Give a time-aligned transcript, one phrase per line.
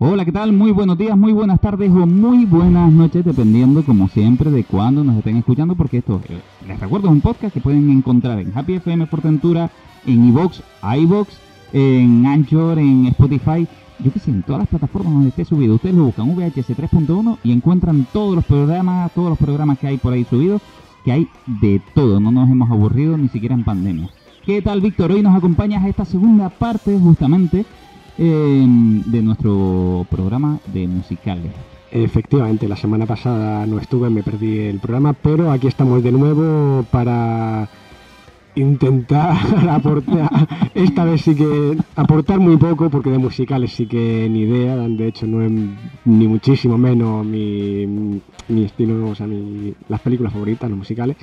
[0.00, 0.52] Hola, ¿qué tal?
[0.52, 5.02] Muy buenos días, muy buenas tardes o muy buenas noches, dependiendo como siempre de cuándo
[5.02, 8.56] nos estén escuchando, porque esto, eh, les recuerdo, es un podcast que pueden encontrar en
[8.56, 9.72] Happy FM Portentura,
[10.06, 10.62] en iVox,
[11.00, 11.36] iVox,
[11.72, 13.66] en Anchor, en Spotify,
[13.98, 15.74] yo qué sé, en todas las plataformas donde esté subido.
[15.74, 19.96] Ustedes lo buscan VHS 3.1 y encuentran todos los programas, todos los programas que hay
[19.96, 20.62] por ahí subidos,
[21.04, 21.28] que hay
[21.60, 24.10] de todo, no nos hemos aburrido ni siquiera en pandemia.
[24.46, 25.10] ¿Qué tal, Víctor?
[25.10, 27.66] Hoy nos acompañas a esta segunda parte, justamente,
[28.18, 31.52] de nuestro programa de musicales.
[31.90, 36.84] Efectivamente, la semana pasada no estuve, me perdí el programa, pero aquí estamos de nuevo
[36.90, 37.68] para
[38.56, 39.36] intentar
[39.70, 44.76] aportar, esta vez sí que aportar muy poco, porque de musicales sí que ni idea,
[44.76, 45.52] de hecho no es
[46.04, 51.16] ni muchísimo menos mi, mi estilo, o sea, mi, las películas favoritas, los musicales.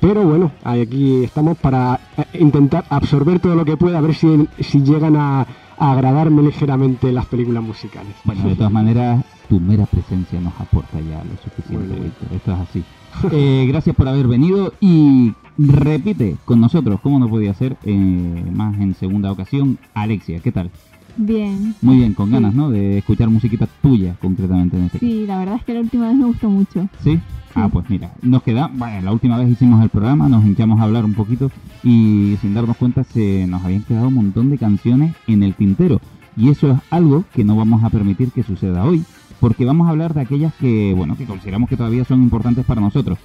[0.00, 4.48] Pero bueno, aquí estamos para eh, intentar absorber todo lo que pueda, a ver si,
[4.60, 5.44] si llegan a
[5.78, 8.14] agradarme ligeramente las películas musicales.
[8.24, 12.04] Bueno, de todas maneras, tu mera presencia nos aporta ya lo suficiente, Bueno.
[12.04, 12.28] Víctor.
[12.34, 12.84] Esto es así.
[13.32, 18.78] Eh, gracias por haber venido y repite con nosotros, como no podía ser, eh, más
[18.78, 20.70] en segunda ocasión, Alexia, ¿qué tal?
[21.18, 21.74] Bien.
[21.82, 22.32] Muy bien, con Sí.
[22.32, 22.70] ganas, ¿no?
[22.70, 25.10] De escuchar musiquita tuya, concretamente en este caso.
[25.10, 26.88] Sí, la verdad es que la última vez me gustó mucho.
[27.02, 27.18] ¿Sí?
[27.54, 30.84] Ah, pues mira, nos queda, bueno, la última vez hicimos el programa, nos hinchamos a
[30.84, 31.50] hablar un poquito
[31.82, 36.00] y sin darnos cuenta se nos habían quedado un montón de canciones en el tintero.
[36.36, 39.02] Y eso es algo que no vamos a permitir que suceda hoy,
[39.40, 42.80] porque vamos a hablar de aquellas que, bueno, que consideramos que todavía son importantes para
[42.80, 43.18] nosotros.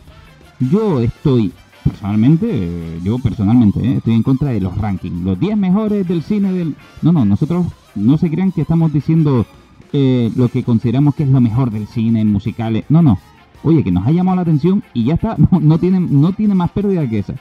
[0.60, 1.52] Yo estoy,
[1.84, 5.22] personalmente, yo personalmente, eh, estoy en contra de los rankings.
[5.24, 6.76] Los 10 mejores del cine del...
[7.02, 9.46] No, no, nosotros no se crean que estamos diciendo
[9.92, 12.86] eh, lo que consideramos que es lo mejor del cine, musicales.
[12.90, 13.20] No, no.
[13.64, 16.56] Oye, que nos ha llamado la atención y ya está, no, no tiene, no tiene
[16.56, 17.36] más pérdida que esa.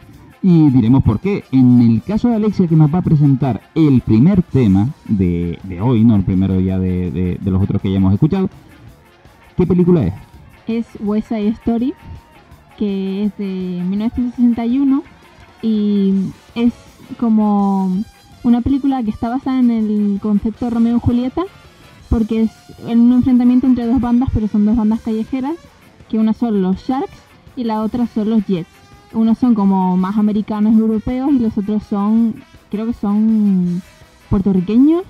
[0.44, 1.44] Y diremos por qué.
[1.52, 6.02] En el caso de Alexia, que nos va a presentar el primer tema de, hoy,
[6.04, 8.50] no el primero ya de, de- de los otros que ya hemos escuchado,
[9.56, 10.14] ¿qué película es?
[10.66, 11.94] Es West Side Story,
[12.82, 15.04] que es de 1961
[15.62, 16.12] y
[16.56, 16.72] es
[17.20, 18.02] como
[18.42, 21.42] una película que está basada en el concepto Romeo y Julieta,
[22.10, 22.50] porque es
[22.88, 25.54] en un enfrentamiento entre dos bandas, pero son dos bandas callejeras,
[26.08, 27.16] que una son los Sharks
[27.54, 28.68] y la otra son los Jets.
[29.12, 32.34] Unos son como más americanos europeos y los otros son,
[32.68, 33.80] creo que son
[34.28, 35.04] puertorriqueños,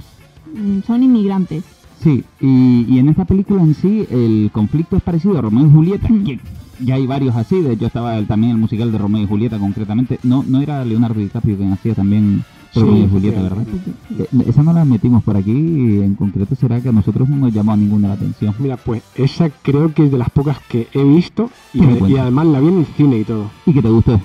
[0.55, 1.65] mm, son inmigrantes.
[2.03, 5.71] Sí, y, y en esta película en sí el conflicto es parecido a Romeo y
[5.73, 6.25] Julieta, Mm.
[6.25, 6.39] que
[6.81, 9.59] ya hay varios así, de hecho estaba el- también el musical de Romeo y Julieta
[9.59, 13.65] concretamente, no no era Leonardo DiCaprio quien hacía también Sí, Romeo y Julieta, sí, ¿verdad?
[13.85, 13.93] sí.
[14.19, 17.37] Eh, Esa no la metimos por aquí y en concreto será que a nosotros no
[17.37, 18.55] nos llamó ninguna la atención.
[18.59, 22.61] Mira, pues esa creo que es de las pocas que he visto y, además la
[22.61, 23.51] vi en el cine y todo.
[23.67, 24.19] ¿Y que te gustó?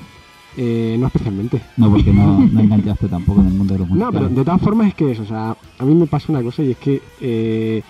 [0.56, 1.62] Eh, no especialmente.
[1.76, 4.22] No, porque no, no enganchaste tampoco en el mundo de los No, musicales.
[4.30, 6.64] pero de todas formas es que eso, o sea, a mí me pasa una cosa
[6.64, 7.84] y es que eh,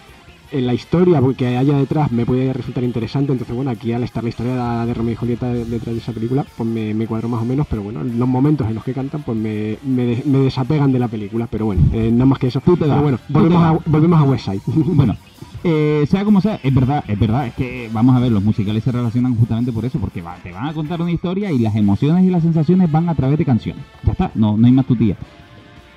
[0.51, 4.23] en la historia que haya detrás me puede resultar interesante, entonces bueno, aquí al estar
[4.23, 7.29] la historia de, Romeo y Julieta de- detrás de esa película, pues me, me cuadró
[7.29, 10.23] más o menos, pero bueno, los momentos en los que cantan pues me, me, de-
[10.25, 12.61] me desapegan de la película, pero bueno, eh, nada más que eso.
[12.61, 14.61] Tú te pero bueno, volvemos a, volvemos a West Side.
[14.87, 15.15] Bueno,
[15.63, 18.83] eh, sea como sea, es verdad, es verdad, es que vamos a ver, los musicales
[18.83, 21.75] se relacionan justamente por eso, porque va- te van a contar una historia y las
[21.75, 23.83] emociones y las sensaciones van a través de canciones.
[24.03, 25.17] Ya está, no, no hay más tutía.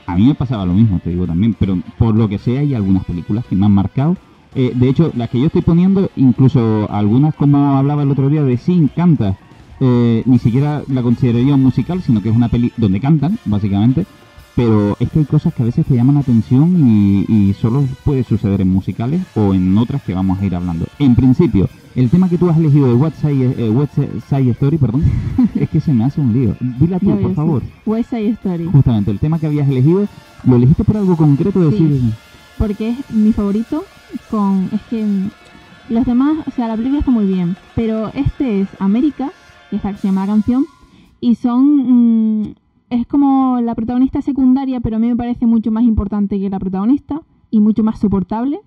[0.06, 2.74] A mí me pasaba lo mismo, te digo también, pero por lo que sea hay
[2.74, 4.16] algunas películas que me han marcado.
[4.54, 8.42] Eh, de hecho, las que yo estoy poniendo, incluso algunas como hablaba el otro día
[8.42, 9.36] de Sin Canta,
[9.80, 14.06] eh, ni siquiera la consideraría un musical, sino que es una peli donde cantan, básicamente.
[14.56, 17.84] Pero es que hay cosas que a veces te llaman la atención y, y solo
[18.04, 20.86] puede suceder en musicales o en otras que vamos a ir hablando.
[20.98, 23.94] En principio, el tema que tú has elegido de West Side, eh, West
[24.28, 25.04] Side Story, perdón,
[25.54, 26.56] es que se me hace un lío.
[26.78, 27.34] Dila tú, por sí.
[27.34, 27.62] favor.
[27.86, 28.66] West Side Story.
[28.66, 30.06] Justamente, el tema que habías elegido,
[30.44, 31.70] ¿lo elegiste por algo concreto?
[31.70, 31.84] Sí.
[31.84, 32.12] Decir,
[32.60, 33.84] porque es mi favorito
[34.30, 35.06] con es que
[35.88, 39.32] los demás o sea la película está muy bien pero este es América
[39.70, 40.66] que es la que se llama la canción
[41.22, 42.54] y son mm,
[42.90, 46.58] es como la protagonista secundaria pero a mí me parece mucho más importante que la
[46.58, 48.60] protagonista y mucho más soportable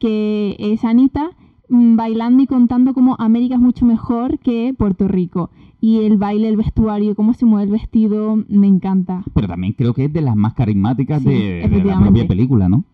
[0.00, 1.30] que es Anita
[1.68, 5.50] mm, bailando y contando cómo América es mucho mejor que Puerto Rico
[5.80, 9.94] y el baile el vestuario cómo se mueve el vestido me encanta pero también creo
[9.94, 12.84] que es de las más carismáticas Sí, de, de la propia película, ¿no?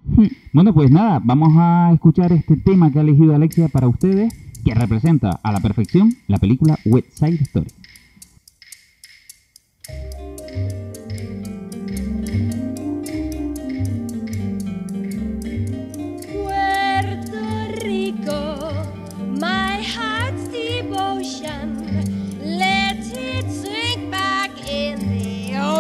[0.53, 4.33] Bueno, pues nada, vamos a escuchar este tema que ha elegido Alexia para ustedes,
[4.65, 7.69] que representa a la perfección la película West Side Story.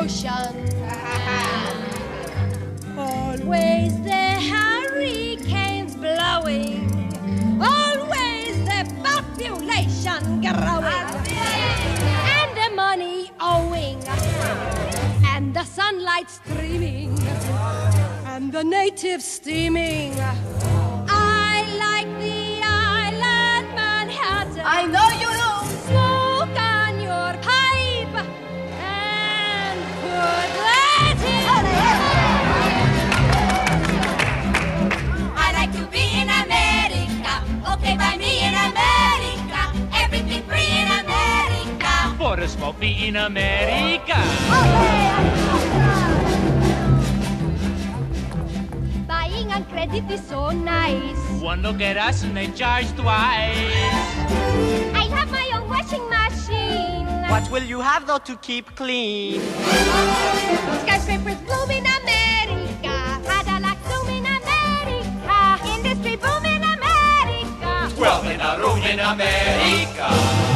[0.06, 0.54] ocean.
[2.96, 6.86] Always the hurricanes blowing,
[7.60, 11.08] always the population growing,
[12.38, 13.98] and the money owing,
[15.34, 17.18] and the sunlight streaming,
[18.26, 20.14] and the natives steaming.
[43.16, 44.18] In America.
[49.08, 51.16] Buying on credit is so nice.
[51.40, 53.56] One look at us and they charge twice.
[54.94, 57.06] I have my own washing machine.
[57.30, 59.40] What will you have though to keep clean?
[60.82, 62.96] Skyscrapers bloom in America.
[63.28, 65.38] Cadillac zoom in America.
[65.74, 67.94] Industry boom in America.
[67.96, 70.55] Twelve in a room in America.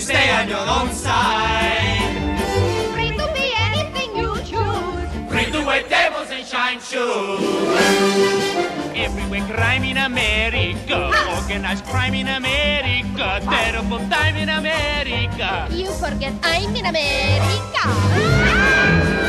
[0.00, 2.16] you stay on your own side.
[2.92, 5.10] Free to be anything you choose.
[5.30, 7.40] Free to wear devils and shine shoes.
[8.96, 11.12] Everywhere crime in America.
[11.36, 13.40] Organized crime in America.
[13.44, 15.68] Terrible time in America.
[15.70, 17.84] You forget I'm in America.
[17.84, 19.19] Ah!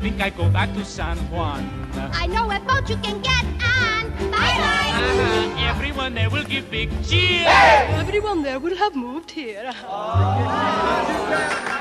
[0.00, 1.60] Think I go back to San Juan.
[2.12, 4.08] I know a boat you can get on.
[4.30, 4.92] Bye bye.
[4.96, 5.68] Uh-huh.
[5.68, 7.46] Everyone there will give big cheers.
[7.46, 9.72] Everyone there will have moved here.
[9.84, 11.76] Y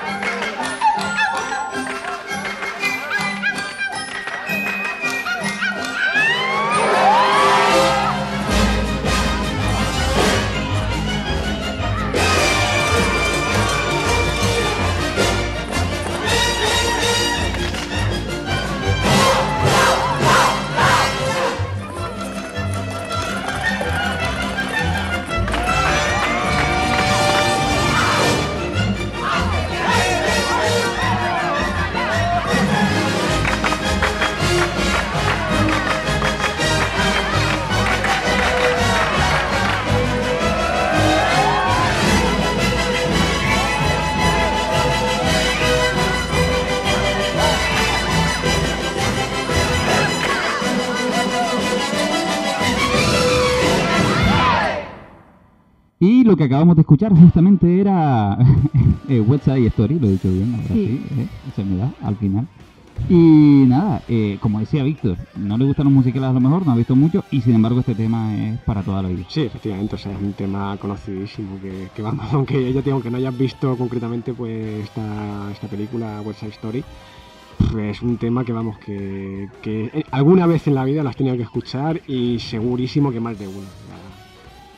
[56.39, 58.37] que acabamos de escuchar justamente era
[59.09, 61.05] eh, West Side Story, lo he dicho bien, ahora sí, Sí.
[61.19, 62.47] eh, se me da al final.
[63.09, 66.71] Y nada, eh, como decía Víctor, no le gustan los musicales a lo mejor, no
[66.71, 69.25] ha visto mucho, y sin embargo este tema es para toda la vida.
[69.27, 72.95] Sí, efectivamente, o sea, es un tema conocidísimo que, que vamos, aunque yo te digo,
[72.95, 76.83] aunque no hayas visto concretamente pues esta, esta película West Side Story,
[77.71, 81.09] pues es un tema que vamos, que, que eh, alguna vez en la vida lo
[81.09, 83.67] has tenido que escuchar y segurísimo que más de uno.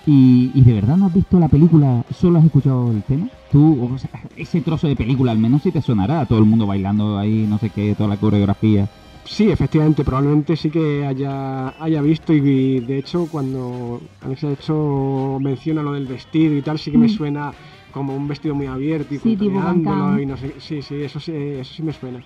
[0.05, 3.29] ¿Y, y de verdad no has visto la película, solo has escuchado el tema?
[3.51, 6.65] Tú, o sea, ese trozo de película al menos sí te sonará, todo el mundo
[6.65, 8.88] bailando ahí, no sé qué, toda la coreografía.
[9.25, 15.38] sí, efectivamente, probablemente sí que haya, haya visto y, de hecho cuando Alex ha hecho
[15.39, 17.10] menciona lo del vestido y tal, sí que me Mm.
[17.10, 17.53] suena
[17.93, 21.74] como un vestido muy abierto y Sí, y no sé, sí, sí, eso sí, eso
[21.75, 22.20] sí me suena.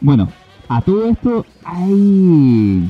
[0.00, 0.28] Bueno,
[0.68, 2.86] a todo esto hay,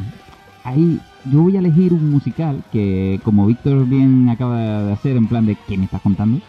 [0.64, 1.00] hay...
[1.32, 5.46] Yo voy a elegir un musical que, como Víctor bien acaba de hacer, en plan
[5.46, 6.40] de ¿qué me estás contando?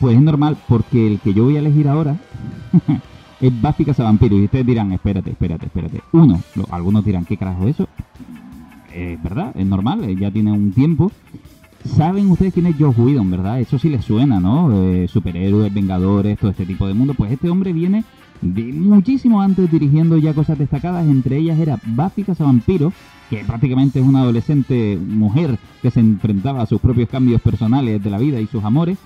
[0.00, 2.16] Pues es normal, porque el que yo voy a elegir ahora
[3.40, 4.38] es Buffy Cazavampiros.
[4.40, 6.00] Y ustedes dirán, espérate, espérate, espérate.
[6.12, 7.88] Uno, lo- algunos dirán, ¿qué carajo es eso?
[8.94, 11.12] Es verdad, es normal, eh, ya tiene un tiempo.
[11.84, 13.60] ¿Saben ustedes quién es Josh Whedon, verdad?
[13.60, 14.70] Eso sí les suena, ¿no?
[14.82, 17.14] Eh, superhéroes, vengadores, todo este tipo de mundo.
[17.14, 18.02] Pues este hombre viene
[18.42, 21.06] muchísimo antes dirigiendo ya cosas destacadas.
[21.06, 22.92] Entre ellas era Buffy Cazavampiros,
[23.30, 28.10] que prácticamente es una adolescente mujer que se enfrentaba a sus propios cambios personales de
[28.10, 28.98] la vida y sus amores,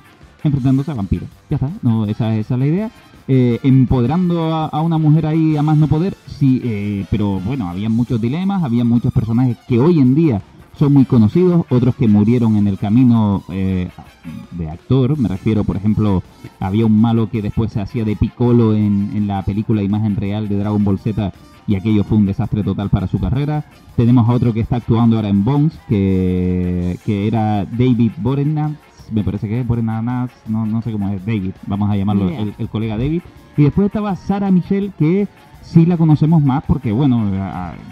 [0.42, 1.28] enfrentándose a vampiros.
[1.48, 2.90] Ya está, no, esa, esa es la idea.
[3.28, 7.68] Eh, empoderando a, a una mujer ahí a más no poder, sí, eh, pero bueno,
[7.68, 10.42] había muchos dilemas, había muchos personajes que hoy en día
[10.80, 13.90] son muy conocidos, otros que murieron en el camino eh,
[14.52, 16.22] de actor, me refiero, por ejemplo,
[16.58, 20.48] había un malo que después se hacía de Piccolo en, en la película Imagen Real
[20.48, 21.34] de Dragon Ball Z
[21.66, 23.66] y aquello fue un desastre total para su carrera.
[23.94, 28.72] Tenemos a otro que está actuando ahora en Bones, que, que era David Boreanaz,
[29.12, 32.54] me parece que es Boreanaz, no, no sé cómo es, David, vamos a llamarlo el,
[32.56, 33.20] el colega David.
[33.58, 35.28] Y después estaba Sara Michelle, que
[35.62, 37.30] sí la conocemos más porque, bueno,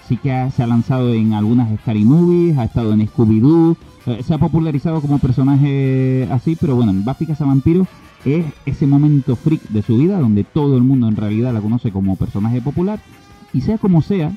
[0.06, 4.34] sí que se ha lanzado en algunas Scary Movies, ha estado en Scooby-Doo, eh, se
[4.34, 7.86] ha popularizado como personaje así, pero bueno, en Buffy Cazavampiros
[8.24, 11.92] es ese momento freak de su vida donde todo el mundo en realidad la conoce
[11.92, 13.00] como personaje popular
[13.52, 14.32] y sea como sea,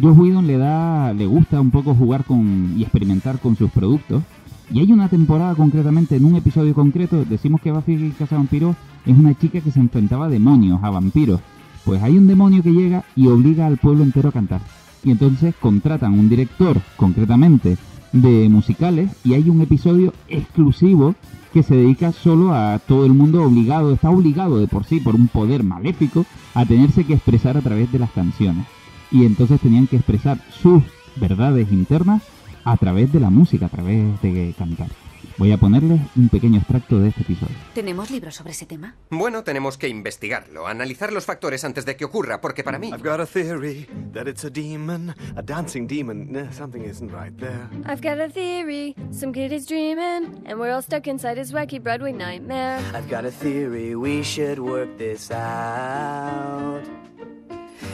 [0.00, 4.22] Josh Whedon le da, le gusta un poco jugar con y experimentar con sus productos.
[4.70, 9.38] Y hay una temporada concretamente, en un episodio concreto, decimos que Buffy Cazavampiros es una
[9.38, 11.40] chica que se enfrentaba a demonios, a vampiros.
[11.86, 14.60] Pues hay un demonio que llega y obliga al pueblo entero a cantar.
[15.04, 17.78] Y entonces contratan un director, concretamente,
[18.12, 21.14] de musicales, y hay un episodio exclusivo
[21.52, 25.14] que se dedica solo a todo el mundo obligado, está obligado de por sí, por
[25.14, 28.66] un poder maléfico, a tenerse que expresar a través de las canciones.
[29.12, 30.82] Y entonces tenían que expresar sus
[31.14, 32.22] verdades internas
[32.64, 34.88] a través de la música, a través de cantar.
[35.38, 37.56] Voy a ponerles un pequeño extracto de este episodio.
[37.74, 38.94] ¿Tenemos libros sobre ese tema?
[39.10, 42.88] Bueno, tenemos que investigarlo, analizar los factores antes de que ocurra, porque para mí...
[42.88, 46.32] I've got a theory that it's a demon, a dancing demon.
[46.32, 47.68] Nah, something isn't right there.
[47.84, 48.94] I've got a theory.
[49.10, 52.80] Some kid is dreaming, and we're all stuck inside his wacky Broadway nightmare.
[52.94, 56.82] I've got a theory, we should work this out.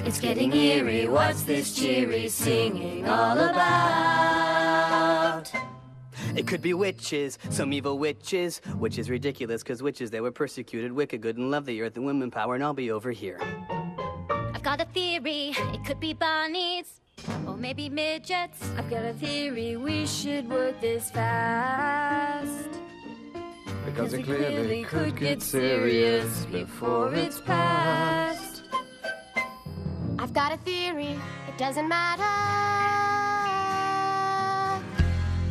[0.05, 1.07] It's getting eerie.
[1.07, 4.33] What's this cheery singing all about?
[6.35, 10.91] It could be witches, some evil witches, which is ridiculous because witches, they were persecuted,
[10.91, 13.39] wicked, good, and love the earth and women power, and I'll be over here.
[14.55, 15.55] I've got a theory.
[15.75, 17.01] It could be bunnies
[17.47, 18.63] or maybe midgets.
[18.79, 19.77] I've got a theory.
[19.77, 22.69] We should work this fast.
[23.85, 28.63] Because it it clearly could get serious before it's past.
[30.19, 33.02] I've got a theory, it doesn't matter.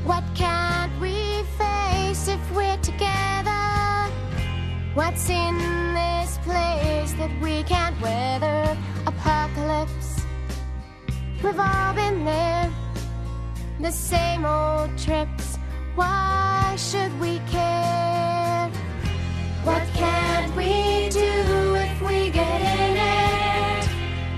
[0.04, 4.12] What can't we face if we're together?
[4.96, 5.58] What's in
[5.94, 8.76] this place that we can't weather?
[9.06, 10.26] Apocalypse.
[11.44, 12.72] We've all been there.
[13.80, 15.58] The same old trips.
[15.94, 18.72] Why should we care?
[19.64, 23.88] What can't we do if we get in it?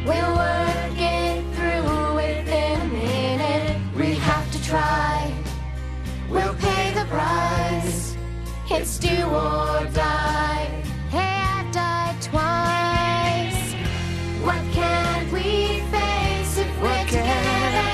[0.06, 3.78] We'll work it through within a minute.
[3.96, 5.23] We have to try.
[6.34, 8.18] We'll pay the price.
[8.72, 10.66] It's do or die.
[11.12, 13.74] Hey, I've died twice.
[14.42, 17.90] What can't we face if we're together?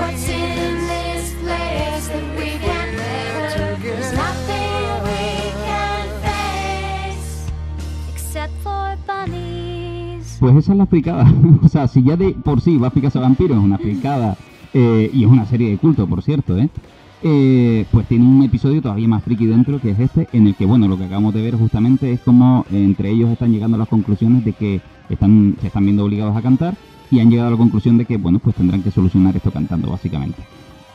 [0.00, 3.78] What's in this place that we can't weather?
[3.82, 7.46] There's nothing we can face.
[8.12, 10.38] Except for bunnies.
[10.40, 11.24] Pues esa es la fricada.
[11.64, 14.36] o sea, si ya de por sí Buffy Cazavampiros es una fricada
[14.78, 16.68] eh, y es una serie de culto, por cierto, ¿eh?
[17.22, 20.66] Eh, pues tiene un episodio todavía más friki dentro que es este, en el que,
[20.66, 23.78] bueno, lo que acabamos de ver justamente es como eh, entre ellos están llegando a
[23.78, 26.76] las conclusiones de que están, se están viendo obligados a cantar
[27.10, 29.90] y han llegado a la conclusión de que, bueno, pues tendrán que solucionar esto cantando,
[29.90, 30.42] básicamente.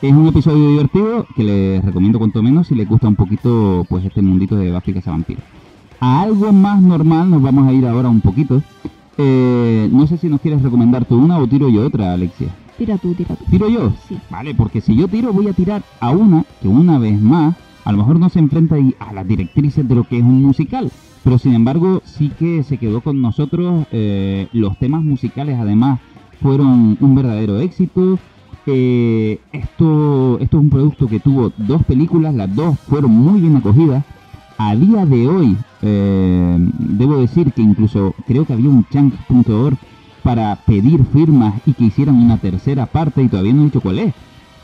[0.00, 4.04] Es un episodio divertido que les recomiendo cuanto menos si les gusta un poquito, pues
[4.04, 5.42] este mundito de Buffy Cazavampiros.
[5.98, 8.62] A algo más normal nos vamos a ir ahora un poquito.
[9.18, 12.54] No sé si nos quieres recomendar tú una o tiro yo otra, Alexia.
[12.78, 13.44] Tira tú, tira tú.
[13.50, 13.92] ¿Tiro yo?
[14.08, 14.18] Sí.
[14.30, 17.92] Vale, porque si yo tiro voy a tirar a una que una vez más a
[17.92, 20.90] lo mejor no se enfrenta a las directrices de lo que es un musical,
[21.24, 23.86] Pero sin embargo, sí que se quedó con nosotros.
[23.92, 26.00] eh, los temas musicales, además,
[26.40, 28.18] fueron un verdadero éxito.
[28.66, 33.56] Eh, esto, esto es un producto que tuvo dos películas, las dos fueron muy bien
[33.56, 34.04] acogidas.
[34.58, 39.76] A día de hoy, eh, debo decir que incluso creo que había un chunk.org
[40.22, 43.98] para pedir firmas y que hicieran una tercera parte y todavía no he dicho cuál
[43.98, 44.14] es.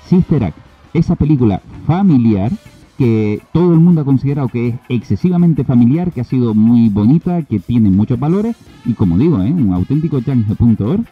[0.07, 0.59] Sister Act,
[0.95, 2.53] esa película familiar
[2.97, 7.43] que todo el mundo ha considerado que es excesivamente familiar, que ha sido muy bonita,
[7.43, 9.53] que tiene muchos valores y como digo, ¿eh?
[9.53, 11.05] un auténtico chunk.org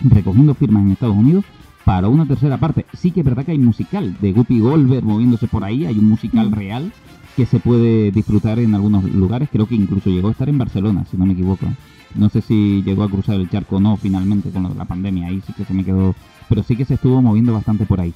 [0.00, 1.44] recogiendo firmas en Estados Unidos
[1.84, 2.86] para una tercera parte.
[2.92, 6.08] Sí que es verdad que hay musical de Guppy Goldberg moviéndose por ahí, hay un
[6.08, 6.92] musical real
[7.34, 11.04] que se puede disfrutar en algunos lugares, creo que incluso llegó a estar en Barcelona,
[11.10, 11.66] si no me equivoco.
[12.14, 14.84] No sé si llegó a cruzar el charco o no finalmente con lo de la
[14.84, 16.14] pandemia, ahí sí que se me quedó,
[16.48, 18.12] pero sí que se estuvo moviendo bastante por ahí.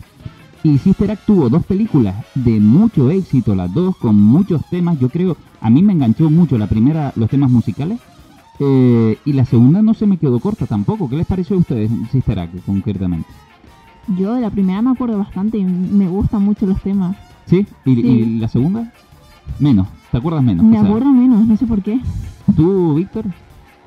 [0.65, 5.09] Y Sister Act tuvo dos películas de mucho éxito, las dos con muchos temas, yo
[5.09, 7.99] creo, a mí me enganchó mucho la primera, los temas musicales,
[8.61, 11.09] eh, y la segunda no se me quedó corta tampoco.
[11.09, 13.29] ¿Qué les pareció a ustedes Sister Act concretamente?
[14.17, 17.17] Yo de la primera me acuerdo bastante y me gustan mucho los temas.
[17.47, 17.67] ¿Sí?
[17.85, 18.01] ¿Y, Sí.
[18.01, 18.93] y la segunda?
[19.59, 20.65] Menos, ¿te acuerdas menos?
[20.65, 22.01] Me O sea, acuerdo menos, no sé por qué.
[22.57, 23.25] ¿Tú, Víctor?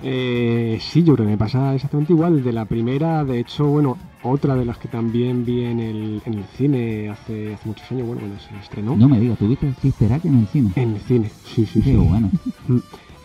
[0.04, 2.44] Eh, sí, yo creo que me pasa exactamente igual.
[2.44, 6.34] De la primera, de hecho, bueno, otra de las que también vi en el, en
[6.36, 8.96] el cine hace, hace muchos años, bueno, cuando se estrenó.
[8.96, 10.72] No me digas, ¿tuviste Sister Act en el cine?
[10.76, 11.96] En el cine, sí, sí, Qué sí.
[11.96, 12.30] bueno.
[12.68, 12.78] Mm.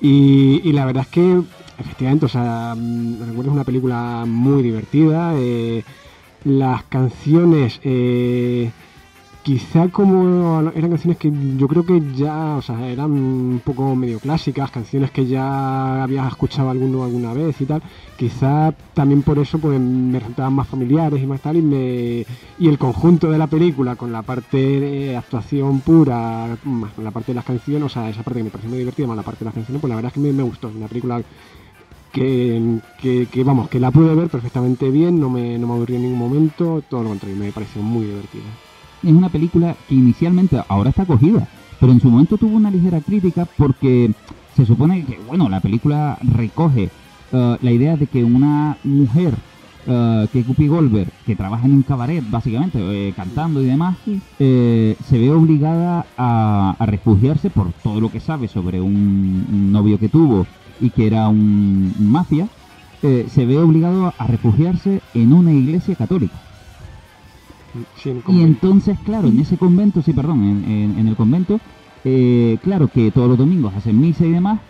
[0.02, 1.42] Y, y la verdad es que,
[1.78, 5.32] efectivamente, o sea, mm, recuerdo es una película muy divertida.
[5.36, 5.82] eh,
[6.44, 8.70] las canciones, eh,
[9.42, 14.20] quizá como eran canciones que yo creo que ya, o sea, eran un poco medio
[14.20, 17.82] clásicas, canciones que ya habías escuchado alguno alguna vez y tal.
[18.16, 22.26] Quizá también por eso pues me resultaban más familiares y más tal y me
[22.58, 27.10] y el conjunto de la película con la parte de actuación pura, más con la
[27.10, 29.22] parte de las canciones, o sea, esa parte que me pareció muy divertida, más la
[29.22, 30.68] parte de las canciones, pues la verdad es que me, gustó.
[30.68, 31.22] Una película
[32.12, 35.96] que, que, que, vamos, que la pude ver perfectamente bien, no me, no me aburrió
[35.96, 38.69] en ningún momento, todo lo contrario, me pareció muy divertida.
[39.02, 43.00] Es una película que inicialmente ahora está acogida, pero en su momento tuvo una ligera
[43.00, 44.12] crítica porque
[44.56, 46.90] se supone que, bueno, la película recoge
[47.32, 49.34] eh, la idea de que una mujer
[49.86, 53.96] eh, que es Guppy Goldberg, que trabaja en un cabaret, básicamente, eh, cantando y demás,
[54.38, 59.72] eh, se ve obligada a, a refugiarse por todo lo que sabe sobre un, un
[59.72, 60.46] novio que tuvo
[60.80, 62.48] y que era un, un mafia,
[63.02, 66.34] eh, se ve obligado a refugiarse en una iglesia católica.
[67.94, 71.60] Sí, Y entonces, claro, en ese convento, sí, perdón, en, en- en el convento,
[72.04, 74.60] eh, claro que todos los domingos hacen misa y demás.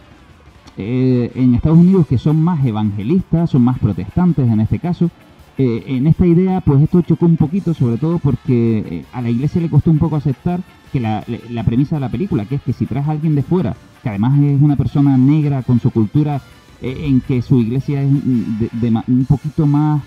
[0.76, 5.10] eh, en Estados Unidos, que son más evangelistas, son más protestantes en este caso,
[5.58, 9.60] eh, en esta idea, pues esto chocó un poquito, sobre todo porque a la iglesia
[9.60, 12.72] le costó un poco aceptar que la, la premisa de la película, que es que
[12.72, 16.40] si traes a alguien de fuera, que además es una persona negra con su cultura,
[16.80, 20.02] en que su iglesia es de- de ma- un poquito más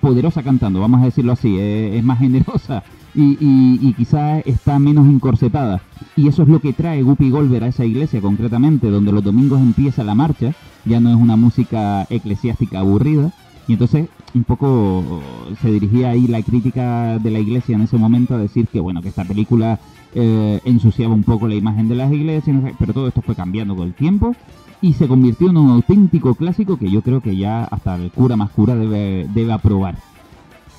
[0.00, 2.82] poderosa cantando, vamos a decirlo así, eh, es más generosa
[3.14, 5.80] y, y, y quizá está menos encorsetada.
[6.16, 9.60] Y eso es lo que trae Guppy Goldberg a esa iglesia concretamente, donde los domingos
[9.60, 10.52] empieza la marcha,
[10.84, 13.32] ya no es una música eclesiástica aburrida.
[13.68, 15.22] Y entonces un poco
[15.60, 19.02] se dirigía ahí la crítica de la iglesia en ese momento a decir que bueno,
[19.02, 19.78] que esta película
[20.14, 23.86] eh, ensuciaba un poco la imagen de las iglesias, pero todo esto fue cambiando con
[23.86, 24.34] el tiempo
[24.82, 28.36] y se convirtió en un auténtico clásico que yo creo que ya hasta el cura
[28.36, 29.96] más cura debe, debe aprobar.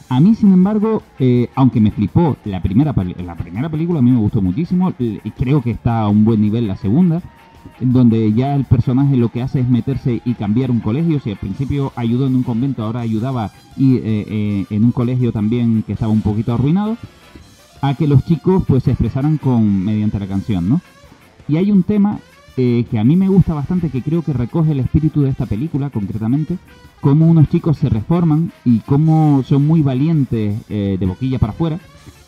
[0.10, 2.94] A mí, sin embargo, eh, aunque me flipó la primera,
[3.26, 6.42] la primera película, a mí me gustó muchísimo, y creo que está a un buen
[6.42, 7.22] nivel la segunda,
[7.80, 11.38] donde ya el personaje lo que hace es meterse y cambiar un colegio, si al
[11.38, 15.94] principio ayudó en un convento, ahora ayudaba y, eh, eh, en un colegio también que
[15.94, 16.98] estaba un poquito arruinado,
[17.82, 20.82] a que los chicos pues se expresaran con mediante la canción, ¿no?
[21.48, 22.20] Y hay un tema
[22.56, 25.46] eh, que a mí me gusta bastante, que creo que recoge el espíritu de esta
[25.46, 26.58] película, concretamente,
[27.02, 31.80] cómo unos chicos se reforman y cómo son muy valientes eh, de boquilla para afuera,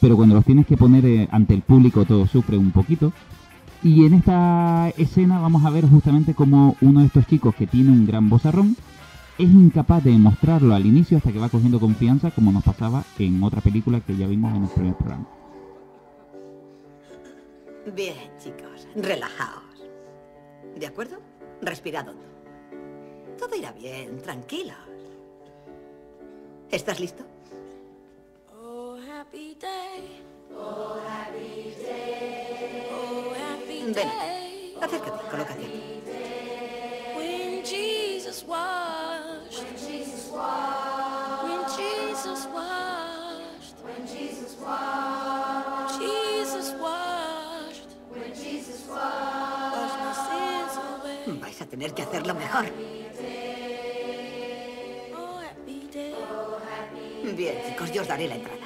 [0.01, 3.13] pero cuando los tienes que poner eh, ante el público todo sufre un poquito.
[3.83, 7.91] Y en esta escena vamos a ver justamente cómo uno de estos chicos que tiene
[7.91, 8.75] un gran bozarrón
[9.37, 13.43] es incapaz de mostrarlo al inicio hasta que va cogiendo confianza, como nos pasaba en
[13.43, 15.27] otra película que ya vimos en el primer programa.
[17.95, 19.74] Bien, chicos, relajaos.
[20.75, 21.19] ¿De acuerdo?
[21.61, 22.25] Respirad hondo.
[23.37, 24.77] Todo irá bien, tranquilos.
[26.69, 27.23] ¿Estás listo?
[28.53, 30.21] Oh, happy day.
[30.53, 32.87] Oh, happy day.
[32.91, 33.93] Oh, happy Ven.
[33.93, 34.75] day.
[34.81, 35.65] Acércate, colócate.
[37.15, 39.04] When Jesus washed.
[51.85, 52.65] Tener que hacerlo mejor.
[57.35, 58.64] Bien, chicos, yo os daré la entrada.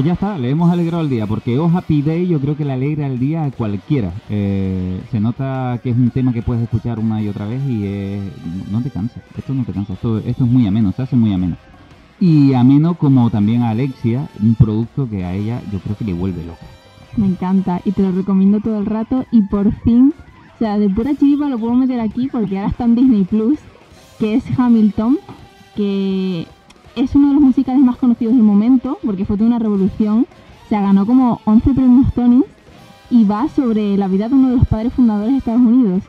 [0.00, 2.64] Pues ya está, le hemos alegrado el día, porque Oh Happy Day yo creo que
[2.64, 4.10] le alegra el día a cualquiera.
[4.30, 8.18] Eh, se nota que es un tema que puedes escuchar una y otra vez y
[8.72, 11.34] no te cansa, esto no te cansa, esto, esto es muy ameno, se hace muy
[11.34, 11.58] ameno.
[12.18, 16.14] Y ameno como también a Alexia, un producto que a ella yo creo que le
[16.14, 16.64] vuelve loca.
[17.18, 20.14] Me encanta y te lo recomiendo todo el rato y por fin,
[20.54, 23.58] o sea, de pura chiripa lo puedo meter aquí porque ahora está en Disney Plus,
[24.18, 25.18] que es Hamilton,
[25.76, 26.46] que
[27.00, 30.26] es uno de los musicales más conocidos del momento porque fue toda una revolución.
[30.64, 32.44] O sea, ganó como 11 premios Tony
[33.10, 36.04] y va sobre la vida de uno de los padres fundadores de Estados Unidos.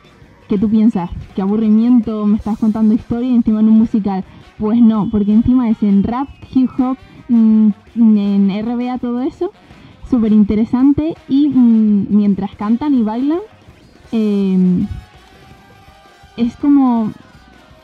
[0.48, 1.10] ¿Qué tú piensas?
[1.36, 2.26] ¿Qué aburrimiento?
[2.26, 4.24] ¿Me estás contando historia encima en un musical?
[4.60, 6.98] Pues no, porque encima es en rap, hip hop,
[7.30, 9.52] mm, en RBA, todo eso
[10.12, 13.40] súper interesante y mm, mientras cantan y bailan
[14.12, 14.86] eh,
[16.36, 17.12] es como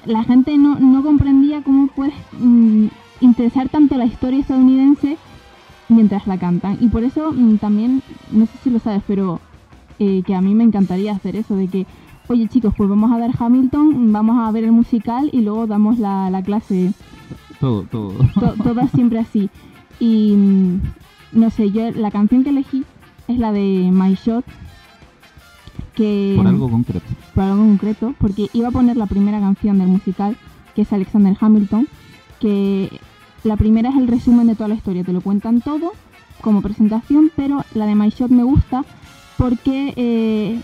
[0.08, 2.86] la gente no, no comprendía cómo puedes mm,
[3.22, 5.18] interesar tanto la historia estadounidense
[5.90, 9.40] mientras la cantan y por eso mm, también no sé si lo sabes pero
[10.00, 11.86] eh, que a mí me encantaría hacer eso de que
[12.28, 15.98] oye chicos pues vamos a dar Hamilton vamos a ver el musical y luego damos
[16.00, 16.94] la, la clase
[17.60, 18.14] Todo, todo.
[18.40, 19.50] to- todas siempre así.
[20.00, 20.82] Y mm,
[21.32, 22.84] no sé, yo la canción que elegí
[23.28, 24.46] es la de My Shot.
[25.96, 27.06] Que, Por algo concreto.
[27.44, 30.38] Algo concreto, porque iba a poner la primera canción del musical,
[30.76, 31.88] que es Alexander Hamilton,
[32.40, 33.00] que
[33.44, 35.92] la primera es el resumen de toda la historia, te lo cuentan todo
[36.42, 38.86] como presentación, pero la de My Shot me gusta
[39.38, 40.62] porque eh,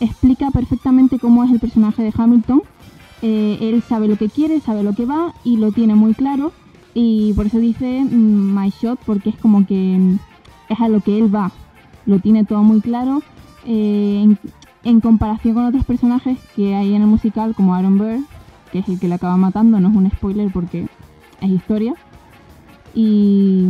[0.00, 2.62] explica perfectamente cómo es el personaje de Hamilton.
[3.20, 6.52] Eh, él sabe lo que quiere, sabe lo que va y lo tiene muy claro.
[6.94, 10.18] Y por eso dice mm, My Shot porque es como que mm,
[10.68, 11.50] es a lo que él va,
[12.06, 13.22] lo tiene todo muy claro
[13.70, 14.34] eh,
[14.88, 18.20] en, comparación con otros personajes que hay en el musical como Aaron Burr,
[18.72, 20.86] que es el que le acaba matando, no es un spoiler porque
[21.40, 21.94] es historia
[22.94, 23.66] y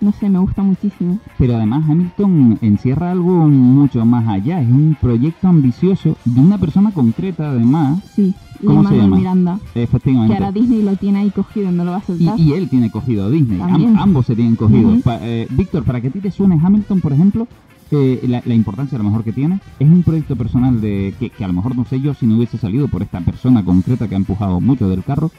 [0.00, 1.18] no sé, me gusta muchísimo.
[1.38, 4.60] Pero además Hamilton encierra algo mucho más allá.
[4.60, 8.00] Es un proyecto ambicioso de una persona concreta, además.
[8.14, 8.32] Sí,
[8.64, 9.16] ¿Cómo se llama?
[9.16, 10.36] Miranda, Efectivamente.
[10.36, 12.38] que ahora Disney lo tiene ahí cogido, no lo va a Y, soltar.
[12.40, 13.60] y él tiene cogido a Disney.
[13.60, 14.88] Am- ambos se tienen cogido.
[14.90, 15.00] Ujú.
[15.02, 17.46] Pa- eh, Víctor, para que a ti te suene Hamilton, por ejemplo,
[17.90, 21.30] eh, la, la importancia a lo mejor que tiene, es un proyecto personal de que,
[21.30, 24.08] que a lo mejor no sé yo si no hubiese salido por esta persona concreta
[24.08, 25.30] que ha empujado mucho del carro.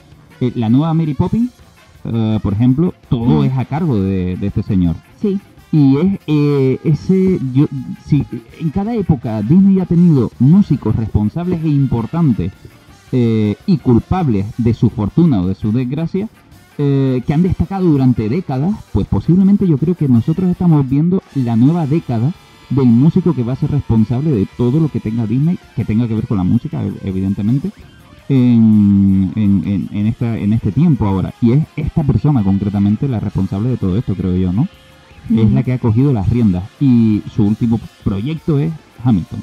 [0.41, 1.51] Eh, la nueva Mary Poppins,
[2.05, 3.45] eh, por ejemplo, todo Mm.
[3.45, 4.95] es a cargo de, de este señor.
[5.21, 5.39] Sí,
[5.71, 7.39] Y es eh, ese.
[7.53, 7.67] Yo,
[8.05, 8.25] si
[8.59, 12.51] en cada época Disney ha tenido músicos responsables e importantes
[13.11, 16.27] eh, y culpables de su fortuna o de su desgracia,
[16.81, 21.55] eh, que han destacado durante décadas, pues posiblemente yo creo que nosotros estamos viendo la
[21.55, 22.31] nueva década
[22.69, 26.07] del músico que va a ser responsable de todo lo que tenga Disney, que tenga
[26.07, 27.71] que ver con la música, ev- evidentemente,
[28.29, 31.33] en, en, en- en esta, en este tiempo ahora.
[31.41, 34.67] Y es esta persona concretamente la responsable de todo esto, creo yo, ¿no?
[35.35, 36.63] Es la que ha cogido las riendas.
[36.79, 38.71] Y su último proyecto es
[39.03, 39.41] Hamilton.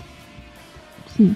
[1.17, 1.33] Sí.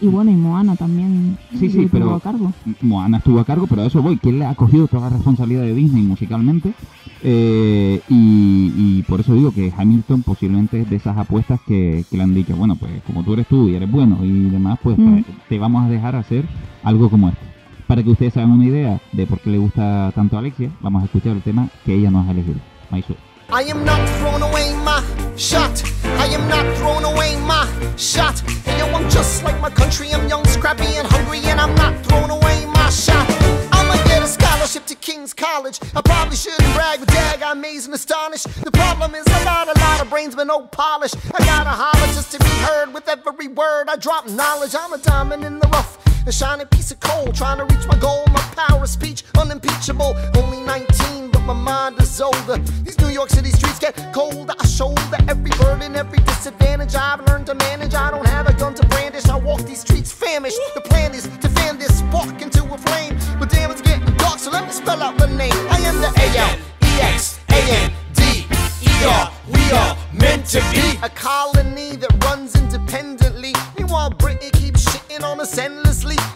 [0.00, 2.52] Y bueno, y Moana también Sí, sí, pero a cargo.
[2.80, 5.16] Moana estuvo a cargo, pero a eso voy, que él le ha cogido toda la
[5.16, 6.74] responsabilidad de Disney musicalmente.
[7.22, 12.16] eh, y, y por eso digo que Hamilton posiblemente es de esas apuestas que, que
[12.16, 14.96] le han dicho, bueno, pues como tú eres tú y eres bueno y demás, pues
[14.98, 15.22] Mm.
[15.22, 16.46] te- te vamos a dejar hacer
[16.82, 17.46] algo como esto.
[17.86, 21.02] Para que ustedes hagan una idea de por qué le gusta tanto a Alexia, vamos
[21.02, 22.60] a escuchar el tema que ella nos ha elegido,
[22.90, 23.14] Maishu.
[23.52, 25.02] I am not throwing away my
[25.36, 25.82] shot.
[26.04, 28.38] I am not throwing away my shot.
[28.64, 30.12] Hey yo, I'm just like my country.
[30.12, 33.26] I'm young, scrappy, and hungry, and I'm not throwing away my shot.
[33.72, 35.80] I'ma get a scholarship to King's College.
[35.96, 38.46] I probably shouldn't brag, but dag, I'm amazed and astonished.
[38.64, 41.12] The problem is I got a lot of brains, but no polish.
[41.34, 43.88] I gotta holler just to be heard with every word.
[43.88, 44.76] I drop knowledge.
[44.78, 46.09] I'm a diamond in the rough.
[46.26, 48.24] A shining piece of coal, trying to reach my goal.
[48.28, 50.14] My power of speech, unimpeachable.
[50.36, 52.58] Only 19, but my mind is older.
[52.84, 54.54] These New York City streets get colder.
[54.58, 57.94] I shoulder every burden, every disadvantage I've learned to manage.
[57.94, 59.28] I don't have a gun to brandish.
[59.28, 60.58] I walk these streets famished.
[60.74, 63.16] The plan is to fan this spark into a flame.
[63.38, 65.58] But damn, it's getting dark, so let me spell out the name.
[65.70, 68.46] I am the A L E X A N D
[68.82, 69.32] E R.
[69.48, 73.54] We are meant to be a colony that runs independently.
[73.78, 75.89] Meanwhile, Britain keeps shitting on us endlessly.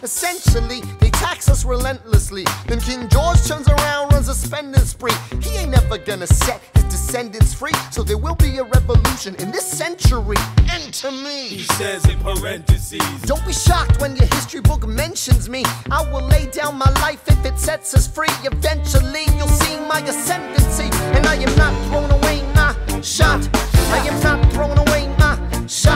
[0.05, 2.45] Essentially, they tax us relentlessly.
[2.67, 5.15] Then King George turns around, runs a spending spree.
[5.41, 7.73] He ain't never gonna set his descendants free.
[7.91, 10.37] So there will be a revolution in this century.
[10.71, 11.49] Enter me.
[11.49, 13.01] He says in parentheses.
[13.23, 15.65] Don't be shocked when your history book mentions me.
[15.91, 18.35] I will lay down my life if it sets us free.
[18.45, 20.91] Eventually, you'll see my ascendancy.
[21.17, 23.41] And I am not throwing away my shot.
[23.89, 25.94] I am not throwing away my shot.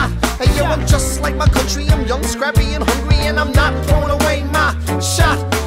[0.69, 1.89] I'm just like my country.
[1.89, 3.17] I'm young, scrappy, and hungry.
[3.27, 5.58] And I'm not throwing away my shot.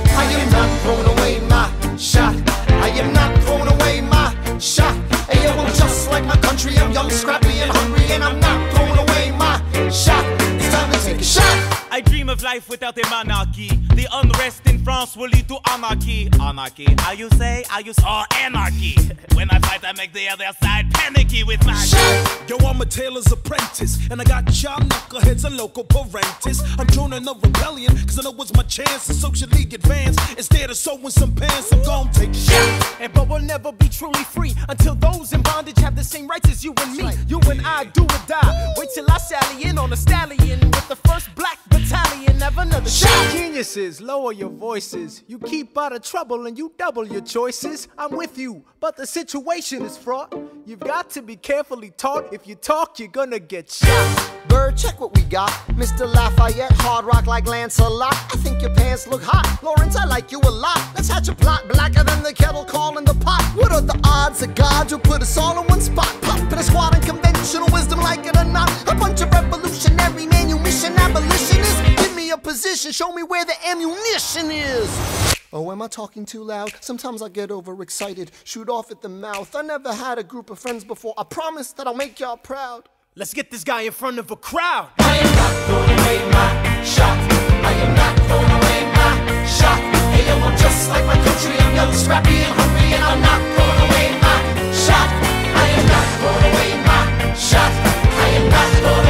[12.42, 13.68] Life without a monarchy.
[13.94, 16.28] The unrest in France will lead to anarchy.
[16.40, 17.64] Anarchy, how you say?
[17.68, 18.96] How you saw anarchy?
[19.34, 22.50] When I fight, I make the other side panicky with my shit.
[22.50, 26.62] Yo, I'm a tailor's apprentice, and I got y'all knuckleheads and local parentis.
[26.78, 30.16] I'm joining a rebellion, cause I know it's my chance to socially advance.
[30.36, 32.96] Instead of sewing some pants, I'm gonna take a shot.
[33.00, 36.50] And but we'll never be truly free until those in bondage have the same rights
[36.50, 37.08] as you and me.
[37.26, 38.74] You and I do or die.
[38.76, 42.31] Wait till I sally in on a stallion with the first black battalion.
[42.40, 43.32] Have another shot.
[43.32, 45.22] Geniuses, lower your voices.
[45.26, 47.88] You keep out of trouble and you double your choices.
[47.96, 50.34] I'm with you, but the situation is fraught.
[50.66, 52.32] You've got to be carefully taught.
[52.32, 54.32] If you talk, you're gonna get shot.
[54.48, 55.50] Bird, check what we got.
[55.78, 56.12] Mr.
[56.12, 58.12] Lafayette, hard rock like Lancelot.
[58.12, 59.62] I think your pants look hot.
[59.62, 60.80] Lawrence, I like you a lot.
[60.94, 63.42] Let's hatch a plot blacker than the kettle calling the pot.
[63.54, 66.12] What are the odds of God will put us all in one spot?
[66.22, 68.70] Pop in a squad of conventional wisdom, like it or not.
[68.90, 72.01] A bunch of revolutionary manumission abolitionists.
[72.12, 75.34] Give me a position, show me where the ammunition is.
[75.50, 76.70] Oh, am I talking too loud?
[76.82, 79.56] Sometimes I get overexcited, shoot off at the mouth.
[79.56, 81.14] I never had a group of friends before.
[81.16, 82.90] I promise that I'll make y'all proud.
[83.16, 84.90] Let's get this guy in front of a crowd.
[84.98, 87.16] I am not throwing away my shot.
[87.64, 89.80] I am not throwing away my shot.
[90.12, 91.56] Hey, yo, I'm just like my country.
[91.64, 94.36] I'm young, scrappy, and hungry, and I'm not throwing away my
[94.84, 95.08] shot.
[95.56, 97.72] I am not throwing away my shot.
[97.72, 99.01] I am not throwing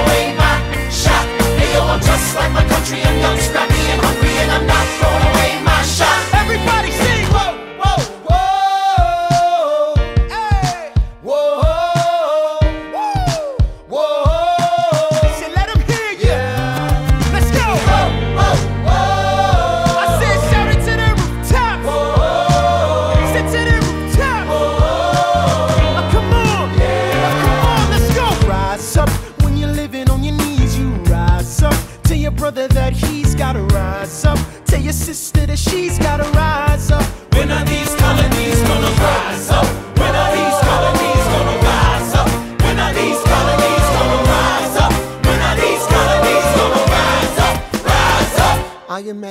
[2.03, 2.99] just like my country.
[3.03, 6.19] I'm young, scrappy, and hungry, and I'm not throwing away my shot.
[6.35, 6.82] Everybody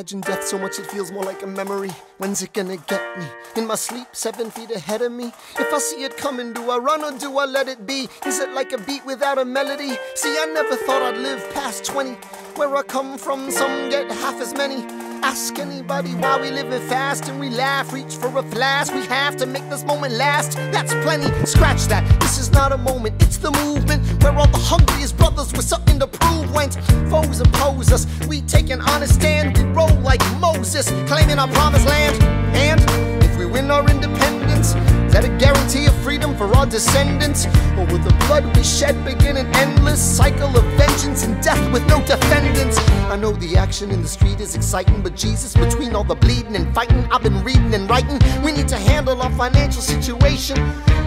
[0.01, 1.91] imagine death so much it feels more like a memory.
[2.17, 3.25] When's it gonna get me?
[3.55, 5.31] In my sleep, seven feet ahead of me.
[5.59, 8.09] If I see it coming, do I run or do I let it be?
[8.25, 9.95] Is it like a beat without a melody?
[10.15, 12.13] See, I never thought I'd live past 20.
[12.55, 15.10] Where I come from, some get half as many.
[15.23, 17.93] Ask anybody why we living fast and we laugh.
[17.93, 18.93] Reach for a flask.
[18.93, 20.57] We have to make this moment last.
[20.71, 21.29] That's plenty.
[21.45, 22.03] Scratch that.
[22.19, 23.21] This is not a moment.
[23.21, 26.75] It's the movement where all the hungriest brothers with something to prove went.
[27.09, 28.07] Foes oppose us.
[28.27, 29.57] We take an honest stand.
[29.57, 32.21] We roll like Moses, claiming our promised land.
[32.55, 34.73] And if we win our independence,
[35.11, 37.45] that a guarantee of freedom for our descendants?
[37.77, 41.85] Or will the blood we shed begin an endless cycle of vengeance and death with
[41.87, 42.77] no defendants?
[43.09, 46.55] I know the action in the street is exciting, but Jesus, between all the bleeding
[46.55, 48.19] and fighting, I've been reading and writing.
[48.43, 50.57] We need to handle our financial situation.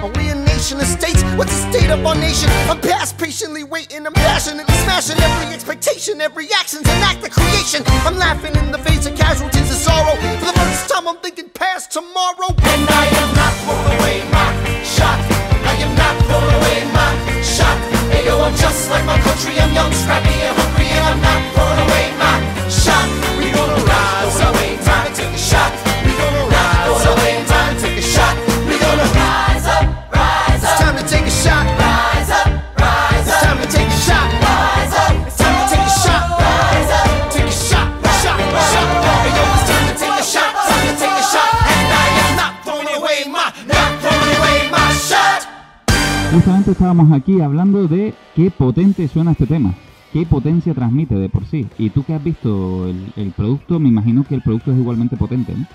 [0.05, 1.23] Are we a nation of states?
[1.41, 2.51] What's the state of our nation?
[2.69, 7.83] I'm past patiently waiting, I'm passionately smashing every expectation, every action's an act of creation.
[8.05, 10.15] I'm laughing in the face of casualties of sorrow.
[10.45, 12.53] For the first time, I'm thinking past tomorrow.
[12.53, 14.53] And I am not throwing away my
[14.85, 15.17] shot.
[15.73, 17.79] I am not throwing away my shot.
[18.13, 19.57] Hey yo, I'm just like my country.
[19.57, 22.37] I'm young, scrappy, and hungry, and I'm not throwing away my
[22.69, 23.09] shot.
[23.41, 24.64] We gonna rise up,
[46.65, 49.75] Justamente estábamos aquí hablando de qué potente suena este tema,
[50.15, 51.67] qué potencia transmite de por sí.
[51.77, 55.19] Y tú que has visto el, el producto, me imagino que el producto es igualmente
[55.19, 55.67] potente, ¿no?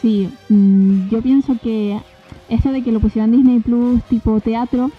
[0.00, 2.00] Sí, mm, yo pienso que
[2.48, 4.90] esto de que lo pusieran Disney Plus tipo teatro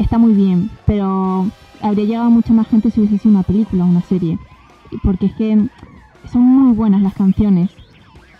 [0.00, 1.46] está muy bien, pero
[1.80, 4.36] habría llegado a mucha más gente si hubiese sido una película o una serie.
[5.04, 5.68] Porque es que
[6.32, 7.70] son muy buenas las canciones,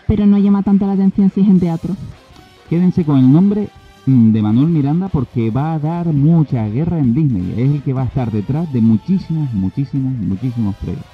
[0.09, 1.94] pero no llama tanto la atención si es en teatro.
[2.68, 3.68] Quédense con el nombre
[4.11, 7.53] de Manuel Miranda porque va a dar mucha guerra en Disney.
[7.53, 11.07] Es el que va a estar detrás de muchísimos, muchísimos, muchísimos proyectos.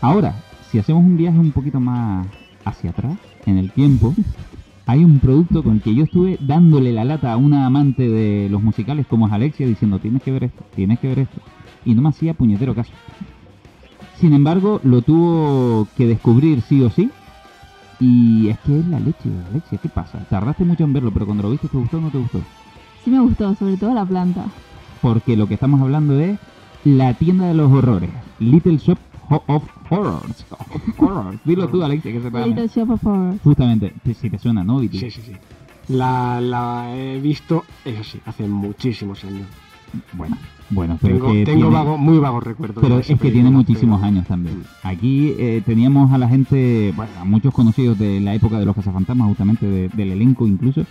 [0.00, 0.34] Ahora,
[0.70, 2.26] si hacemos un viaje un poquito más
[2.64, 4.14] hacia atrás, en el tiempo,
[4.86, 8.48] hay un producto con el que yo estuve dándole la lata a una amante de
[8.48, 11.40] los musicales como es Alexia diciendo tienes que ver esto, tienes que ver esto.
[11.84, 12.92] Y no me hacía puñetero caso.
[14.18, 17.10] Sin embargo, lo tuvo que descubrir sí o sí.
[17.98, 19.78] Y es que es la leche, la leche.
[19.78, 20.18] ¿Qué pasa?
[20.28, 22.42] Tardaste mucho en verlo, pero cuando lo viste, ¿te gustó o no te gustó?
[23.04, 24.44] Sí me gustó, sobre todo la planta.
[25.00, 26.38] Porque lo que estamos hablando es
[26.84, 28.10] la tienda de los horrores.
[28.38, 30.44] Little Shop Ho- of Horrors.
[30.68, 31.38] Of horrors.
[31.44, 33.40] Dilo tú, Alexia, que se te Little Shop of Horrors.
[33.42, 34.78] Justamente, si si te suena, ¿no?
[34.78, 34.98] Viti?
[34.98, 35.32] Sí, sí, sí.
[35.88, 39.46] La, la he visto, eso sí, hace muchísimos años.
[40.12, 40.36] Bueno,
[40.70, 42.82] bueno, pero Tengo, que tengo tiene- vago- muy vagos recuerdos.
[42.82, 44.62] Pero es que tiene muchísimos pero- años también.
[44.82, 48.74] Aquí eh, teníamos a la gente, bueno, a muchos conocidos de la época de los
[48.74, 50.84] cazafantasmas, justamente de- del elenco incluso.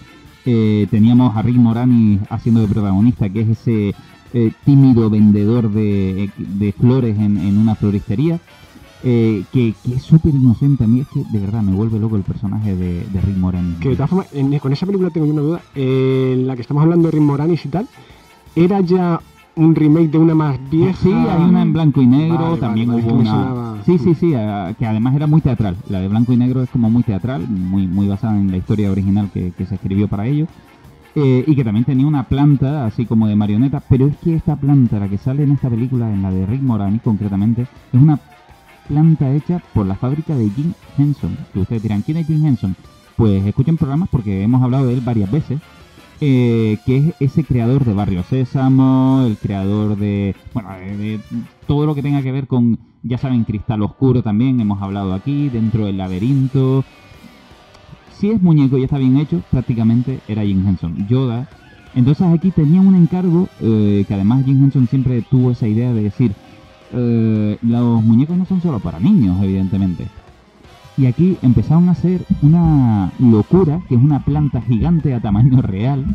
[0.46, 3.96] Eh, teníamos a Rick Moranis haciendo de protagonista, que es ese
[4.34, 8.40] eh, tímido vendedor de, de flores en, en una floristería.
[9.08, 10.84] eh, que, que es súper inocente.
[10.84, 13.78] A mí es que de verdad me vuelve loco el personaje de, de Rick Moranis.
[13.78, 15.62] Que de todas formas, en- con esa película tengo yo una duda.
[15.76, 17.88] eh, en la que estamos hablando de Rick Moranis y tal,
[18.56, 19.20] ¿era ya
[19.56, 20.98] un remake de una más vieja?
[21.02, 23.32] Sí, hay una en blanco y negro, Vale, también vale, hubo una...
[23.32, 23.78] sonaba.
[23.86, 25.78] Sí, sí, sí, ah, que además era muy teatral.
[25.89, 28.91] La de blanco y negro es como muy teatral, muy, muy basada en la historia
[28.91, 30.48] original que, que se escribió para ello.
[31.18, 34.58] Eh, y que también tenía una planta así como de marioneta, pero es que esta
[34.58, 38.20] planta, la que sale en esta película, en la de Rick Moranis concretamente, es una
[38.89, 41.38] planta hecha por la fábrica de Jim Henson.
[41.54, 42.76] Que ustedes dirán, ¿quién es Jim Henson?
[43.15, 45.62] Pues escuchen programas porque hemos hablado de él varias veces.
[46.21, 51.19] Eh, que es ese creador de Barrio Sésamo, el creador de, bueno, de, de
[51.67, 55.49] todo lo que tenga que ver con, ya saben, Cristal Oscuro también, hemos hablado aquí,
[55.49, 56.84] dentro del laberinto.
[58.17, 61.08] Si es muñeco y está bien hecho, prácticamente era Jim Henson.
[61.08, 61.49] Yoda.
[61.93, 66.04] Entonces aquí tenían un encargo, eh, que además Jim Henson siempre tuvo esa idea de
[66.04, 66.34] decir,
[66.93, 70.08] eh, los muñecos no son solo para niños, evidentemente.
[70.97, 76.05] Y aquí empezaron a hacer una locura, que es una planta gigante a tamaño real,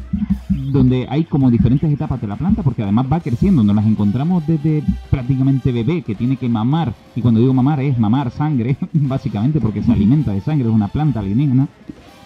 [0.48, 4.46] donde hay como diferentes etapas de la planta, porque además va creciendo, nos las encontramos
[4.46, 9.60] desde prácticamente bebé, que tiene que mamar, y cuando digo mamar es mamar sangre, básicamente
[9.60, 11.68] porque se alimenta de sangre, es una planta alienígena.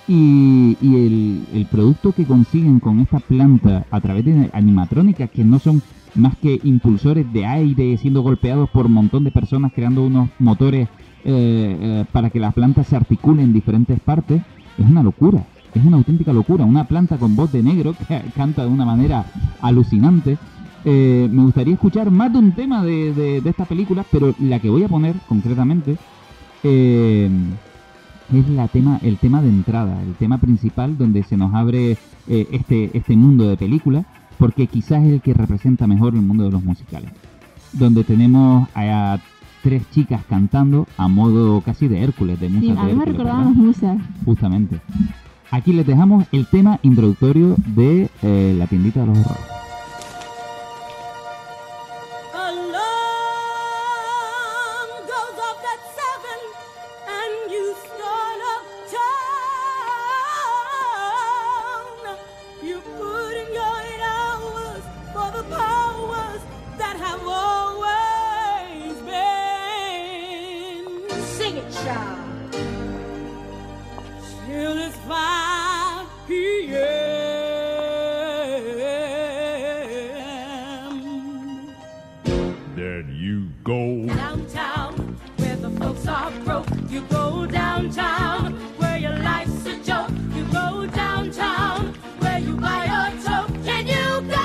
[0.06, 5.44] Y, y el, el producto que consiguen con esta planta a través de animatrónicas que
[5.44, 5.80] no son
[6.14, 10.88] más que impulsores de aire siendo golpeados por un montón de personas creando unos motores
[11.26, 14.42] eh, eh, para que las plantas se articulen en diferentes partes,
[14.76, 15.42] es una locura.
[15.74, 16.66] Es una auténtica locura.
[16.66, 19.24] Una planta con voz de negro que canta de una manera
[19.62, 20.36] alucinante.
[20.84, 24.84] Eh, me gustaría escuchar más de un tema de, esta película, pero la que voy
[24.84, 25.96] a poner concretamente
[26.62, 27.30] es
[28.50, 33.16] la tema, el tema de entrada, el tema principal donde se nos abre este, este
[33.16, 34.04] mundo de película,
[34.38, 37.10] porque quizás es el que representa mejor el mundo de los musicales.
[37.72, 39.18] Donde tenemos a
[39.64, 42.94] tres chicas cantando a modo casi de Hércules, de Sí, musas a de
[43.56, 43.98] musas.
[44.26, 44.78] Justamente.
[45.50, 49.63] Aquí les dejamos el tema introductorio de eh, la tiendita de los horrores.
[87.90, 90.10] Downtown, where your life's a joke.
[90.34, 93.50] You go downtown, where you buy a toke.
[93.66, 94.36] And you go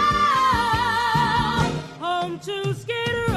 [2.03, 3.35] home to Skid Row.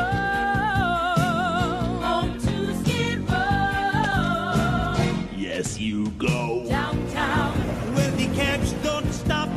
[2.02, 4.96] Home to Skid Row.
[5.36, 6.66] Yes, you go.
[6.68, 7.52] Downtown,
[7.94, 9.48] Where the cabs don't stop,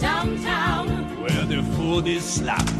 [0.00, 0.88] downtown,
[1.22, 2.73] where the food is slop.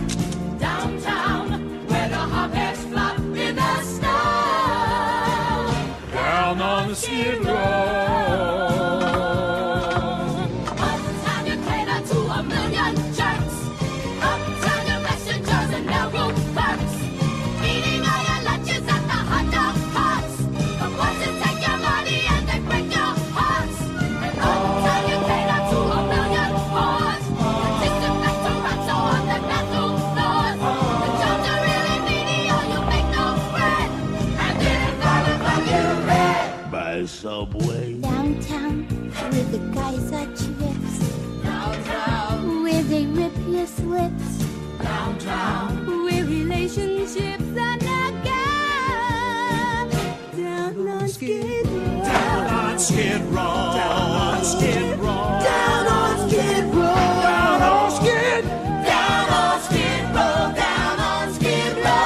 [52.94, 53.72] Skid row.
[53.74, 55.40] Down on skid row.
[55.42, 56.94] Down on Skid Row.
[57.28, 58.44] Down on skid.
[58.44, 60.52] Down on Skid Row.
[60.54, 62.04] Down on Skid Row.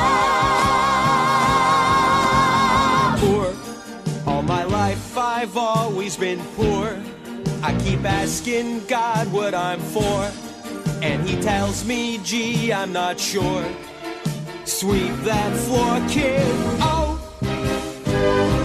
[3.22, 3.48] poor.
[4.26, 6.96] All my life I've always been poor.
[7.62, 10.30] I keep asking God what I'm for.
[11.02, 13.64] And he tells me, gee, I'm not sure.
[14.64, 16.42] Sweep that floor, kid.
[16.80, 17.18] Oh,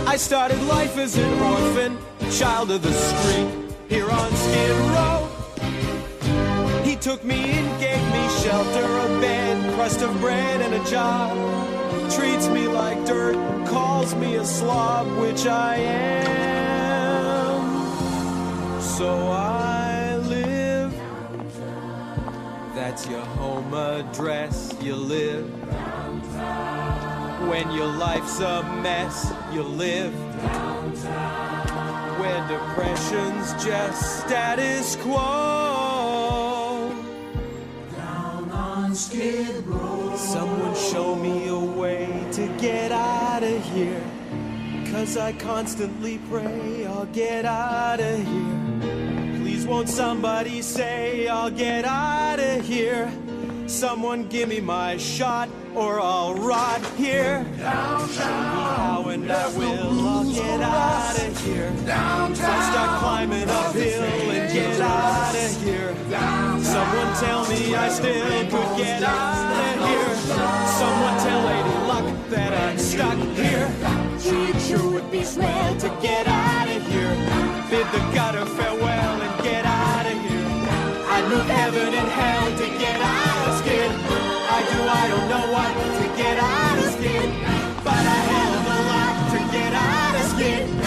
[0.08, 1.98] I started life as an orphan,
[2.40, 3.48] child of the street,
[3.90, 5.30] here on Skid Row.
[6.84, 11.38] He took me in, gave me shelter, a bed, crust of bread, and a job.
[12.12, 13.36] Treats me like dirt,
[13.68, 16.02] calls me a slob, which I am.
[18.82, 20.92] So I live.
[22.74, 25.48] That's your home address, you live.
[27.48, 30.14] When your life's a mess, you live.
[32.24, 36.90] When depression's just status quo.
[37.98, 40.16] Down on Skid Row.
[40.16, 44.02] Someone show me a way to get out of here.
[44.90, 49.42] Cause I constantly pray I'll get out of here.
[49.42, 53.12] Please won't somebody say I'll get out of here?
[53.68, 57.46] Someone give me my shot or I'll rot here.
[57.58, 58.10] Downtown.
[58.10, 60.08] Show how and I will.
[60.08, 61.72] I'll get out of here.
[61.86, 62.50] Downtown.
[62.50, 65.96] I'll start climbing uphill and get out of here.
[66.64, 70.16] Someone tell me I still could get out of here.
[70.80, 73.72] Someone tell Lady Luck that I'm stuck here.
[74.26, 77.16] It sure would be swell to get out of here.
[77.70, 80.44] Bid the gutter farewell and get out of here.
[81.10, 83.23] I'd move heaven and hell to get out.
[84.94, 87.30] I do, I don't know what to get out of skin,
[87.84, 90.83] But hell of a lot to get out of skid.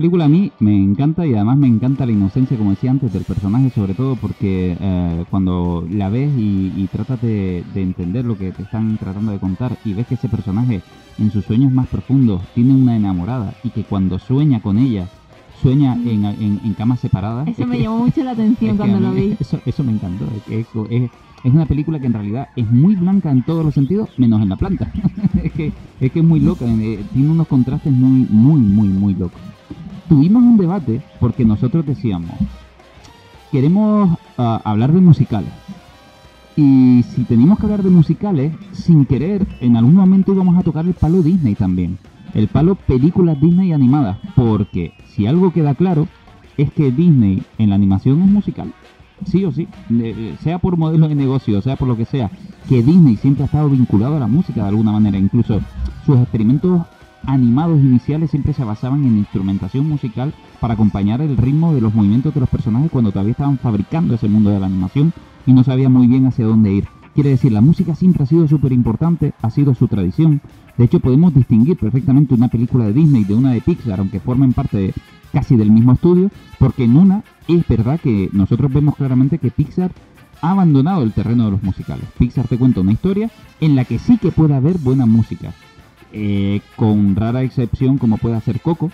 [0.00, 3.24] Película a mí me encanta y además me encanta la inocencia, como decía antes, del
[3.24, 8.38] personaje, sobre todo porque eh, cuando la ves y, y tratas de, de entender lo
[8.38, 10.80] que te están tratando de contar y ves que ese personaje
[11.18, 15.06] en sus sueños más profundos tiene una enamorada y que cuando sueña con ella
[15.60, 17.46] sueña en, en- en camas separadas.
[17.48, 19.36] Eso es me que- llamó mucho la atención cuando lo vi.
[19.38, 20.24] Eso, eso me encantó.
[20.34, 20.66] Es, que es,
[21.02, 21.10] es-
[21.44, 24.48] es una película que en realidad es muy blanca en todos los sentidos, menos en
[24.48, 24.90] la planta.
[25.44, 29.14] es, que, es que es muy loca, eh, tiene unos contrastes muy, muy, muy, muy
[29.14, 29.42] locos.
[30.10, 32.32] Tuvimos un debate porque nosotros decíamos,
[33.52, 35.50] queremos ah, hablar de musicales.
[36.56, 40.84] Y si tenemos que hablar de musicales, sin querer, en algún momento íbamos a tocar
[40.84, 41.96] el palo Disney también.
[42.34, 44.18] El palo películas Disney animadas.
[44.34, 46.08] Porque si algo queda claro,
[46.56, 48.72] es que Disney en la animación es musical.
[49.26, 49.68] Sí o sí.
[49.88, 52.30] De- eh, sea por modelo de negocio, sea por lo que sea.
[52.68, 55.18] Que Disney siempre ha estado vinculado a la música de alguna manera.
[55.18, 55.60] Incluso
[56.04, 56.82] sus experimentos
[57.26, 62.34] animados iniciales siempre se basaban en instrumentación musical para acompañar el ritmo de los movimientos
[62.34, 65.12] de los personajes cuando todavía estaban fabricando ese mundo de la animación
[65.46, 66.84] y no sabían muy bien hacia dónde ir.
[67.14, 70.40] Quiere decir, la música siempre ha sido súper importante, ha sido su tradición.
[70.78, 74.52] De hecho, podemos distinguir perfectamente una película de Disney de una de Pixar, aunque formen
[74.52, 74.94] parte de-
[75.32, 79.90] casi del mismo estudio, porque en una es verdad que nosotros vemos claramente que Pixar
[80.40, 82.04] ha abandonado el terreno de los musicales.
[82.16, 85.52] Pixar te cuenta una historia en la que sí que puede haber buena música,
[86.12, 88.90] eh, con rara excepción como puede hacer Coco,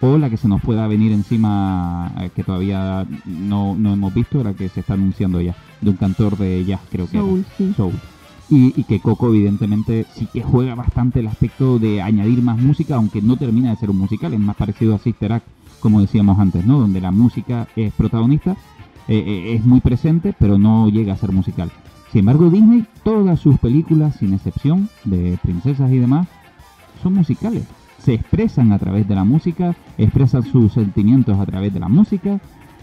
[0.00, 4.42] o la que se nos pueda venir encima, eh, que todavía no, no hemos visto,
[4.44, 7.48] la que se está anunciando ya, de un cantor de jazz, creo que Soul, era.
[7.56, 7.74] sí.
[7.76, 7.94] Soul.
[8.50, 12.94] Y, y que Coco, evidentemente, sí que juega bastante el aspecto de añadir más música,
[12.96, 15.46] aunque no termina de ser un musical, es más parecido a Sister Act,
[15.80, 16.78] como decíamos antes, ¿no?
[16.78, 18.52] Donde la música es protagonista,
[19.06, 21.70] eh, eh, es muy presente, pero no llega a ser musical.
[22.10, 26.26] Sin embargo, Disney, todas sus películas, sin excepción, de princesas y demás,
[27.02, 27.64] son musicales.
[27.98, 32.40] Se expresan a través de la música, expresan sus sentimientos a través de la música.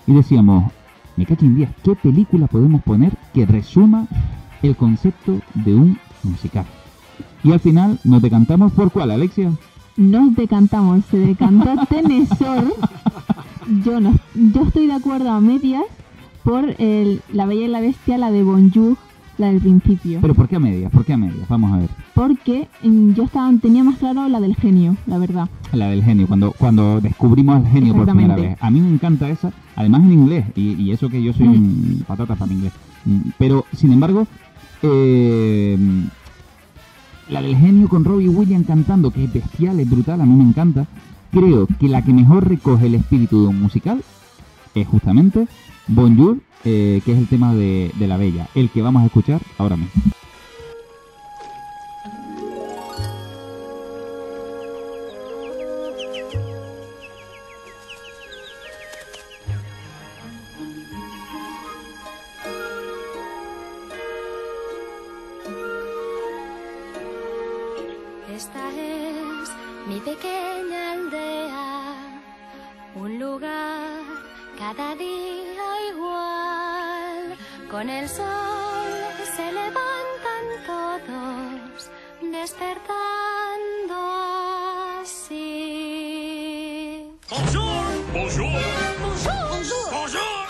[0.08, 0.72] Y decíamos,
[1.16, 4.08] me cacho en días, ¿qué película podemos poner que resuma
[4.62, 6.66] el concepto de un musical?
[7.44, 9.52] Y al final nos decantamos por cuál, Alexia.
[9.98, 12.74] Nos decantamos, se decantó Tenesor.
[13.84, 15.84] Yo no, yo estoy de acuerdo a medias
[16.44, 18.98] por el, La Bella y la Bestia, la de Bonjour,
[19.38, 20.20] la del principio.
[20.22, 20.92] Pero ¿por qué a medias?
[20.92, 21.48] ¿Por qué a medias?
[21.50, 21.90] Vamos a ver.
[22.14, 25.50] Porque mm, yo estaba, tenía más claro la del genio, la verdad.
[25.74, 28.56] La del genio, cuando, cuando descubrimos al genio por primera Exactamente.
[28.56, 28.64] vez.
[28.64, 32.04] A mí me encanta esa, además en inglés, y, y eso que yo soy un
[32.08, 32.74] patata para el inglés.
[33.06, 34.28] Mm, Pero, sin embargo,
[34.82, 35.78] eh,
[37.30, 40.44] la del genio con Robbie Williams cantando, que es bestial, es brutal, a mí me
[40.48, 40.86] encanta.
[41.32, 44.02] Creo que la que mejor recoge el espíritu de un musical
[44.74, 45.48] es justamente
[45.88, 49.40] Bonjour, eh, que es el tema de, de la bella, el que vamos a escuchar
[49.60, 50.02] ahora mismo.
[77.76, 78.88] Con el sol
[79.36, 81.90] se levantan todos,
[82.22, 83.96] despertando
[85.02, 85.44] así.
[87.30, 88.62] Bonjour, bonjour,
[89.02, 89.92] Bonjour, bonjour.
[89.92, 90.48] bonjour.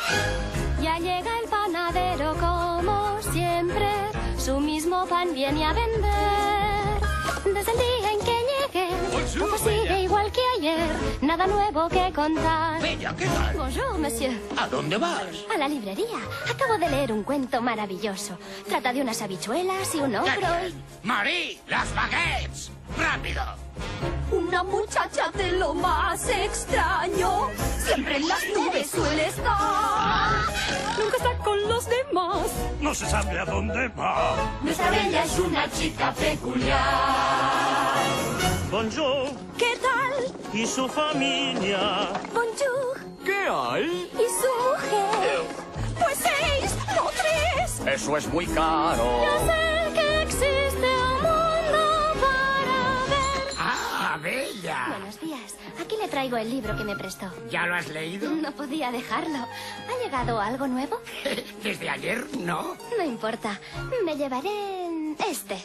[0.84, 3.90] Ya llega el panadero como siempre,
[4.38, 7.02] su mismo pan viene a vender.
[7.44, 8.88] Desde el día en que llegué,
[9.40, 9.58] todo
[11.38, 12.82] nada nuevo que contar.
[12.82, 13.58] Bella, ¿qué tal?
[13.58, 14.40] Bonjour, monsieur.
[14.58, 15.22] ¿A dónde vas?
[15.54, 16.18] A la librería.
[16.50, 18.38] Acabo de leer un cuento maravilloso.
[18.70, 20.68] Trata de unas habichuelas y un ¿Qué ogro.
[20.70, 21.06] y-?
[21.06, 22.72] Marie, las baguettes.
[22.98, 23.42] Rápido.
[24.32, 27.50] Una muchacha de lo más extraño.
[27.80, 30.32] Siempre en las nubes suele estar.
[30.98, 32.48] Nunca está con los demás.
[32.80, 34.36] No se sabe a dónde va.
[34.62, 36.80] Nuestra bella es una chica peculiar.
[38.72, 39.30] Bonjour.
[39.58, 39.75] ¿Qué?
[40.56, 42.12] ¿Y su familia?
[42.34, 42.98] Bonjour.
[43.26, 44.10] ¿Qué hay?
[44.14, 45.42] ¿Y su mujer?
[46.00, 47.94] Pues seis, no tres.
[47.94, 49.04] Eso es muy caro.
[49.26, 53.54] Yo sé que existe un mundo para ver.
[53.60, 54.86] Ah, Bella.
[54.92, 55.56] Buenos días.
[55.84, 57.30] Aquí le traigo el libro que me prestó.
[57.50, 58.30] ¿Ya lo has leído?
[58.32, 59.40] No podía dejarlo.
[59.40, 61.02] ¿Ha llegado algo nuevo?
[61.64, 62.78] Desde ayer, no.
[62.98, 63.60] No importa.
[64.06, 64.88] Me llevaré
[65.30, 65.58] este.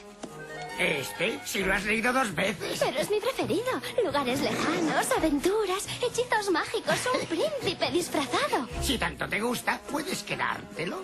[0.80, 2.78] Este, si lo has leído dos veces.
[2.80, 3.70] Pero es mi preferido.
[4.02, 8.66] Lugares lejanos, aventuras, hechizos mágicos, un príncipe disfrazado.
[8.80, 11.02] Si tanto te gusta, puedes quedártelo.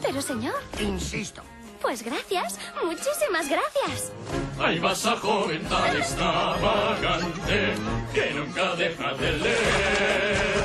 [0.00, 1.42] Pero señor, Insisto.
[1.82, 2.58] pues gracias.
[2.82, 4.12] Muchísimas gracias.
[4.58, 7.74] Ahí vas a joven tan extravagante
[8.14, 10.64] que nunca deja de leer.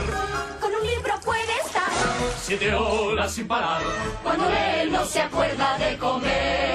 [0.61, 1.91] Con un libro puede estar.
[2.41, 3.82] Siete horas sin parar.
[4.24, 6.72] Cuando él no se acuerda de comer.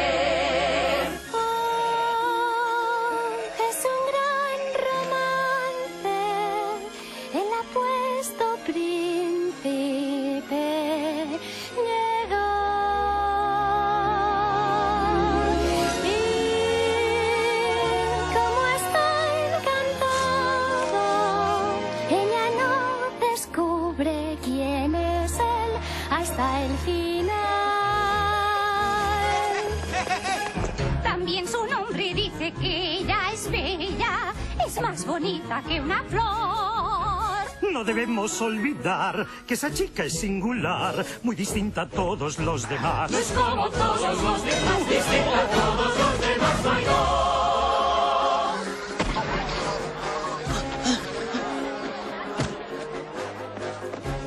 [35.08, 37.72] Bonita que una flor.
[37.72, 43.10] No debemos olvidar que esa chica es singular, muy distinta a todos los demás.
[43.10, 46.48] No es como todos los demás, distinta a todos los demás.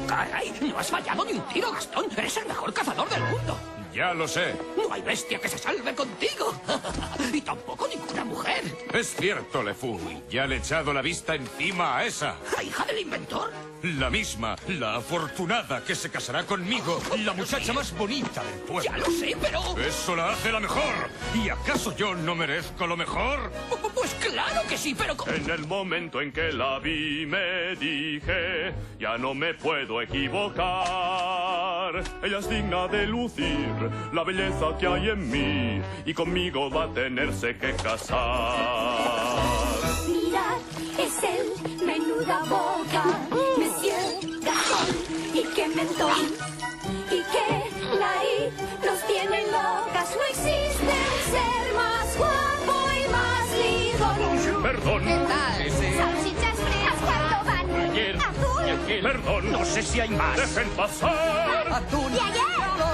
[0.07, 2.05] Caray, no has fallado ni un tiro, Gastón.
[2.17, 3.57] Eres el mejor cazador del mundo.
[3.93, 4.55] Ya lo sé.
[4.77, 6.53] No hay bestia que se salve contigo.
[7.33, 8.10] y tampoco ninguna
[8.93, 9.99] Es cierto, LeFou.
[10.29, 12.35] Ya le he echado la vista encima a esa.
[12.55, 13.51] ¿La hija del inventor?
[13.83, 17.01] La misma, la afortunada que se casará conmigo.
[17.19, 18.83] La muchacha más bonita del pueblo.
[18.83, 19.77] Ya lo sé, pero...
[19.77, 21.09] Eso la hace la mejor.
[21.33, 23.51] ¿Y acaso yo no merezco lo mejor?
[24.01, 25.15] Pues claro que sí, pero...
[25.27, 30.63] En el momento en que la vi me dije, ya no me puedo equivocar.
[32.23, 33.69] Ella es digna de lucir
[34.11, 39.37] la belleza que hay en mí y conmigo va a tenerse que casar.
[40.07, 40.57] Mirad,
[40.97, 41.53] es él,
[41.85, 43.03] menuda boca,
[43.55, 44.87] Monsieur Gastón,
[45.31, 46.25] y qué mentón,
[47.05, 47.45] y qué
[47.99, 48.51] nariz,
[48.83, 50.70] nos tienen locas, no existe
[54.71, 55.03] Perdón.
[55.03, 55.69] ¿Qué tal?
[55.69, 57.67] Salchichas frías, ¿cuánto van?
[57.91, 58.15] Ayer.
[58.15, 58.63] Azul.
[58.65, 59.01] Y aquel.
[59.03, 60.37] Perdón, no sé si hay más.
[60.37, 61.67] Dejen pasar.
[61.67, 62.41] ¿Y ayer?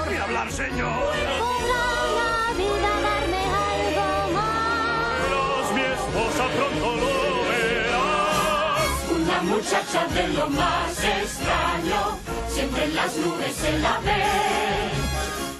[0.06, 1.12] Voy a hablar, señor.
[1.38, 1.86] Podrá
[2.18, 5.22] la vida darme algo más.
[5.22, 7.14] Verás, mi esposa pronto lo
[7.48, 8.90] verás.
[9.14, 12.18] Una muchacha de lo más extraño,
[12.48, 14.24] siempre en las nubes se la ve.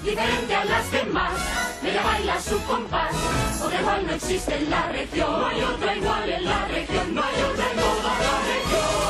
[0.03, 1.31] Diferente a las demás,
[1.83, 3.15] ella baila su compás,
[3.63, 5.31] otra igual no existe en la región.
[5.31, 9.09] No hay otra igual en la región, no hay otra en toda la región.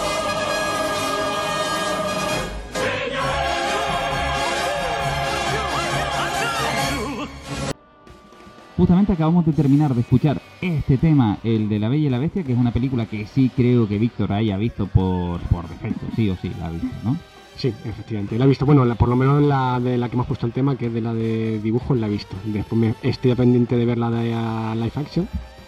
[8.78, 12.43] Justamente acabamos de terminar de escuchar este tema, el de La Bella y la Bestia,
[12.43, 16.30] que es una película que sí creo que Víctor haya visto por, por defecto, sí
[16.30, 17.17] o sí, la ha visto, ¿no?
[17.60, 18.38] Sí, efectivamente.
[18.39, 20.53] La he visto, bueno, la- por lo menos la de la que hemos puesto el
[20.53, 22.36] tema, que es de la de dibujos, la he visto.
[22.45, 25.28] Después me estoy pendiente de ver la de ah, live action.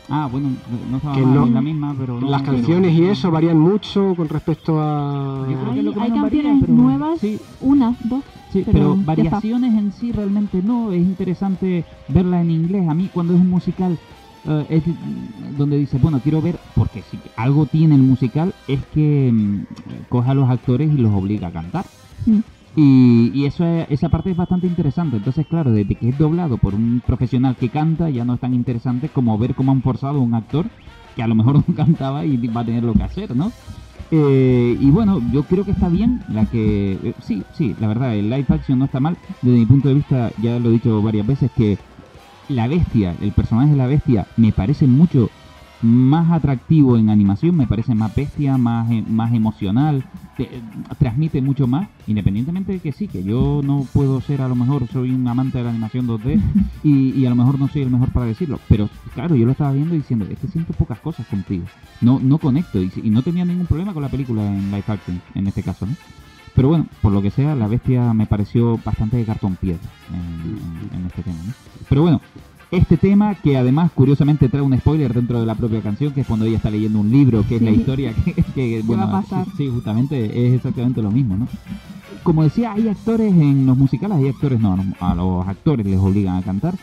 [0.10, 0.50] Ah, bueno,
[0.90, 4.14] no estaba Que no- la misma, pero no, Las pero- canciones y eso varían mucho
[4.16, 5.46] con respecto a...
[5.50, 7.40] Yo creo que Hay, lo que hay varía, canciones pero- nuevas, sí.
[7.60, 8.24] una, dos.
[8.54, 10.92] Sí, pero pero, variaciones en sí realmente no.
[10.94, 12.88] Es interesante verla en inglés.
[12.90, 13.98] A mí cuando es un musical
[14.70, 19.32] es mm, donde dice, bueno, quiero ver, porque si algo tiene el musical es que
[19.34, 19.66] mm,
[20.10, 21.92] coge a los actores y los obliga a cantar.
[22.26, 22.40] Mm.
[22.76, 25.18] Y, y eso es- esa parte es bastante interesante.
[25.18, 28.54] Entonces, claro, desde que es doblado por un profesional que canta, ya no es tan
[28.54, 30.72] interesante como ver cómo han forzado a un actor
[31.16, 33.54] que a lo mejor no cantaba y va a tener lo que hacer, ¿no?
[34.14, 36.94] Eh, y bueno, yo creo que está bien la que...
[37.02, 39.18] eh, sí, sí, la verdad, el live action no está mal.
[39.42, 41.80] Desde mi punto de vista, ya lo he dicho varias veces, que
[42.52, 45.30] la bestia, el personaje de la bestia, me parece mucho
[45.82, 50.04] más atractivo en animación, me parece más bestia, más, eh, más emocional,
[50.38, 50.62] te- eh,
[51.00, 54.88] transmite mucho más, independientemente de que sí, que yo no puedo ser, a lo mejor
[54.92, 56.40] soy un amante de la animación 2D
[56.84, 59.54] y, y a lo mejor no soy el mejor para decirlo, pero claro, yo lo
[59.54, 61.66] estaba viendo diciendo, es que siento pocas cosas contigo,
[62.00, 65.20] no, no conecto y, y no tenía ningún problema con la película en live action,
[65.34, 65.96] en este caso, ¿no?
[66.62, 69.80] Pero bueno, por lo que sea, la bestia me pareció bastante de cartón piedra
[70.14, 71.54] en, en- en este tema, ¿no?
[71.90, 72.22] Pero bueno,
[72.70, 76.28] este tema que además curiosamente trae un spoiler dentro de la propia canción, que es
[76.28, 79.22] cuando ella está leyendo un libro, que es la historia que, que, bueno, va a
[79.24, 79.48] pasar?
[79.58, 81.48] sí, justamente es exactamente lo mismo, ¿no?
[82.22, 85.98] Como decía, hay actores en los musicales, hay actores, no, no, a los actores les
[86.00, 86.76] obligan a cantar,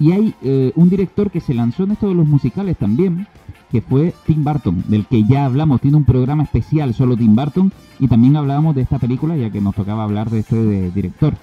[0.00, 3.26] y hay eh, un director que se lanzó en esto de los musicales también,
[3.70, 7.70] que fue Tim Burton, del que ya hablamos, tiene un programa especial solo Tim Burton,
[7.98, 11.34] y también hablábamos de esta película, ya que nos tocaba hablar de este de- director.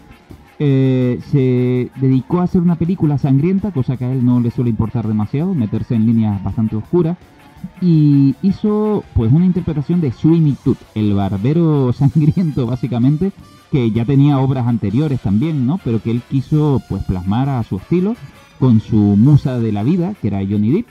[0.60, 4.70] Eh, se dedicó a hacer una película sangrienta, cosa que a él no le suele
[4.70, 7.18] importar demasiado, meterse en líneas bastante oscuras,
[7.82, 13.32] y hizo pues una interpretación de Sweeney Todd, el barbero sangriento básicamente,
[13.72, 15.80] que ya tenía obras anteriores también, ¿no?
[15.84, 18.16] Pero que él quiso pues plasmar a su estilo
[18.60, 20.88] con su musa de la vida, que era Johnny Depp,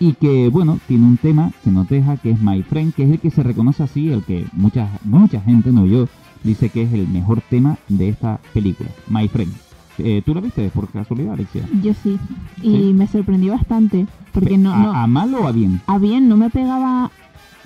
[0.00, 3.10] y que bueno, tiene un tema que nos deja, que es My Friend, que es
[3.10, 6.06] el que se reconoce así, el que mucha, mucha gente, no yo,
[6.44, 9.52] dice que es el mejor tema de esta película, My Friend.
[9.98, 11.62] Eh, ¿Tú lo viste por casualidad, Alexia?
[11.82, 12.16] Yo sí.
[12.62, 12.92] Y ¿Sí?
[12.94, 14.06] me sorprendió bastante.
[14.32, 15.80] Porque no, ¿A, no, a mal o a bien?
[15.88, 17.10] a bien, no me pegaba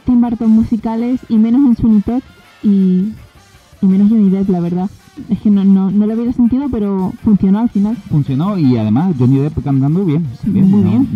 [0.07, 2.23] Tim Burton musicales y menos en Sweeney Todd
[2.63, 3.13] y,
[3.83, 4.89] y menos Johnny Depp, la verdad.
[5.29, 7.97] Es que no, no, no le había sentido, pero funcionó al final.
[8.09, 10.27] Funcionó y además Johnny Depp cantando bien.
[10.45, 11.09] bien Muy no, bien.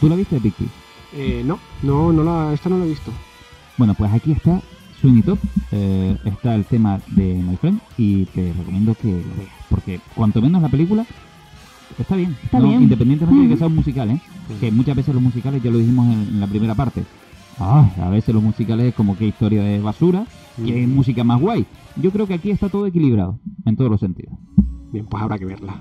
[0.00, 0.68] ¿Tú la viste, Vicky?
[1.14, 3.12] Eh, no, no, no la, esta no la he visto.
[3.78, 4.60] Bueno, pues aquí está
[5.00, 5.38] Sweeney Todd,
[5.72, 10.40] eh, está el tema de My Friend y te recomiendo que lo veas, porque cuanto
[10.40, 11.06] menos la película
[11.98, 12.36] está bien.
[12.44, 12.68] Está ¿no?
[12.68, 12.82] bien.
[12.82, 13.58] Independientemente de que Mm.
[13.58, 14.20] sea un musical, ¿eh?
[14.60, 17.04] Que muchas veces los musicales, ya lo dijimos en, en la primera parte,
[17.58, 20.26] ah, a veces los musicales es como que historia de basura
[20.58, 21.66] y hay música más guay.
[21.96, 24.34] Yo creo que aquí está todo equilibrado, en todos los sentidos.
[24.92, 25.80] Bien, pues habrá que verla.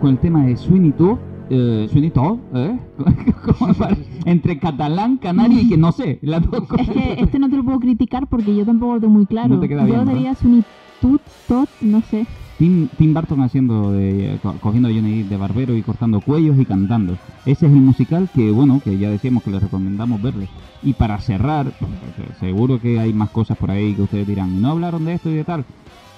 [0.00, 1.18] Con el tema de Sweeney Todd,
[1.50, 2.78] eh, Sweeney Todd, ¿eh?
[4.24, 6.88] Entre catalán, canario y que no sé, las dos Es cosas.
[6.88, 9.48] que este no te lo puedo criticar porque yo tampoco lo tengo muy claro.
[9.54, 10.12] No te queda yo bien, ¿verdad?
[10.14, 12.26] diría Sunitud, Tot, no sé.
[12.58, 16.64] Tim, Tim Burton haciendo de, co- cogiendo a Johnny de barbero y cortando cuellos y
[16.64, 17.14] cantando.
[17.46, 20.48] Ese es el musical que, bueno, que ya decíamos que les recomendamos verle.
[20.82, 21.72] Y para cerrar,
[22.40, 25.34] seguro que hay más cosas por ahí que ustedes dirán, no hablaron de esto y
[25.34, 25.64] de tal.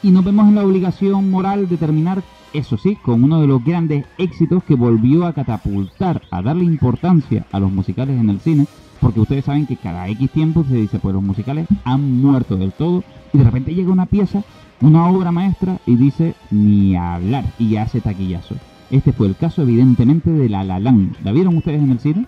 [0.02, 2.22] Y nos vemos en la obligación moral de terminar,
[2.52, 7.46] eso sí, con uno de los grandes éxitos que volvió a catapultar, a darle importancia
[7.52, 8.66] a los musicales en el cine,
[9.00, 12.72] porque ustedes saben que cada X tiempo se dice, pues los musicales han muerto del
[12.72, 14.42] todo, y de repente llega una pieza,
[14.80, 18.56] una obra maestra, y dice, ni hablar, y hace taquillazo.
[18.90, 21.14] Este fue el caso, evidentemente, de La La Land.
[21.24, 22.26] ¿La vieron ustedes en el cine?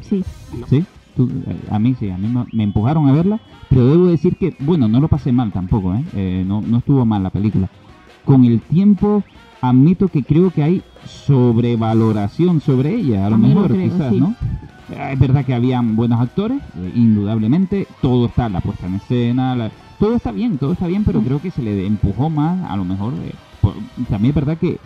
[0.00, 0.24] Sí.
[0.68, 0.84] ¿Sí?
[1.16, 1.28] Tú-
[1.70, 4.86] a mí sí, a mí me, me empujaron a verla, pero debo decir que, bueno,
[4.88, 6.04] no lo pasé mal tampoco, ¿eh?
[6.14, 7.68] Eh, no, no estuvo mal la película.
[8.24, 9.22] Con el tiempo,
[9.68, 14.20] admito que creo que hay sobrevaloración sobre ella, a lo mejor, creo, quizás, sí.
[14.20, 14.34] ¿no?
[14.90, 17.86] Eh, Es verdad que habían buenos actores, eh, indudablemente.
[18.02, 21.40] Todo está, la puesta en escena, la- todo está bien, todo está bien, pero creo
[21.40, 23.14] que se le empujó más, a lo mejor.
[23.24, 23.74] eh, por-
[24.10, 24.78] también es verdad que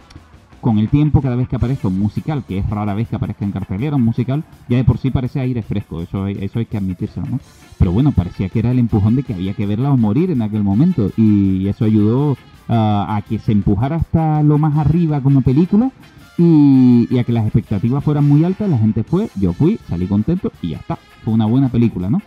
[0.61, 3.45] con el tiempo, cada vez que aparezca un musical, que es rara vez que aparezca
[3.45, 6.67] en cartelera un musical, ya de por sí parece aire fresco, eso hay, eso hay
[6.67, 7.41] que admitírselo, ¿no?
[7.79, 10.43] Pero bueno, parecía que era el empujón de que había que verla o morir en
[10.43, 12.37] aquel momento, y eso ayudó
[12.69, 15.91] ah, a que se empujara hasta lo más arriba como película,
[16.37, 20.07] y, y a que las expectativas fueran muy altas, la gente fue, yo fui, salí
[20.07, 22.23] contento, y ya está, fue una buena película, ¿no?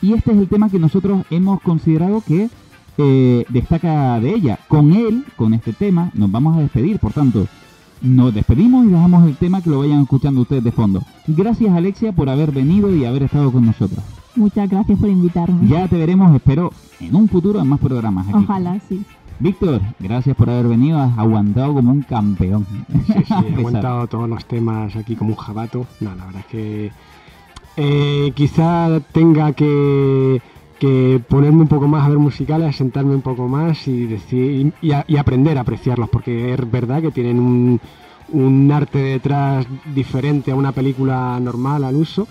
[0.00, 2.50] Y este es el tema que nosotros hemos considerado que
[2.98, 4.58] eh, destaca de ella.
[4.68, 6.98] Con él, con este tema, nos vamos a despedir.
[6.98, 7.46] Por tanto,
[8.02, 11.02] nos despedimos y dejamos el tema que lo vayan escuchando ustedes de fondo.
[11.26, 14.04] Gracias Alexia por haber venido y haber estado con nosotros.
[14.34, 15.68] Muchas gracias por invitarme.
[15.68, 18.38] Ya te veremos, espero, en un futuro en más programas aquí.
[18.38, 19.04] Ojalá, sí.
[19.42, 22.64] Víctor, gracias por haber venido, has aguantado como un campeón.
[23.06, 25.84] Sí, sí, he aguantado todos los temas aquí como un jabato.
[26.00, 26.92] No, la verdad es que
[27.76, 30.40] eh, quizá tenga que,
[30.78, 34.92] que ponerme un poco más a ver musicales, sentarme un poco más y decir y,
[34.92, 37.80] a- y aprender a apreciarlos, porque es verdad que tienen un,
[38.28, 42.28] un arte detrás diferente a una película normal al uso.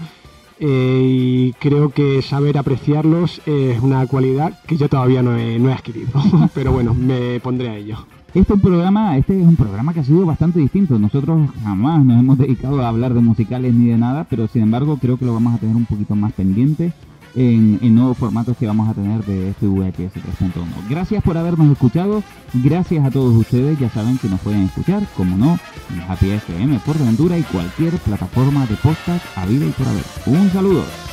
[0.61, 5.69] Eh, y creo que saber apreciarlos es una cualidad que yo todavía no he, no
[5.69, 6.11] he adquirido,
[6.53, 7.97] pero bueno, me pondré a ello.
[8.33, 10.97] Este, programa, este es un programa que ha sido bastante distinto.
[10.97, 14.97] Nosotros jamás nos hemos dedicado a hablar de musicales ni de nada, pero sin embargo
[15.01, 16.93] creo que lo vamos a tener un poquito más pendiente
[17.35, 20.89] en, nuevos formatos que vamos a tener de este VHS 3.1.
[20.89, 22.23] Gracias por habernos escuchado,
[22.53, 25.59] gracias a todos ustedes, ya saben que nos pueden escuchar, como no,
[25.93, 30.03] en Happy FM, Ventura y cualquier plataforma de podcast a vida y por haber.
[30.25, 31.10] Un saludo.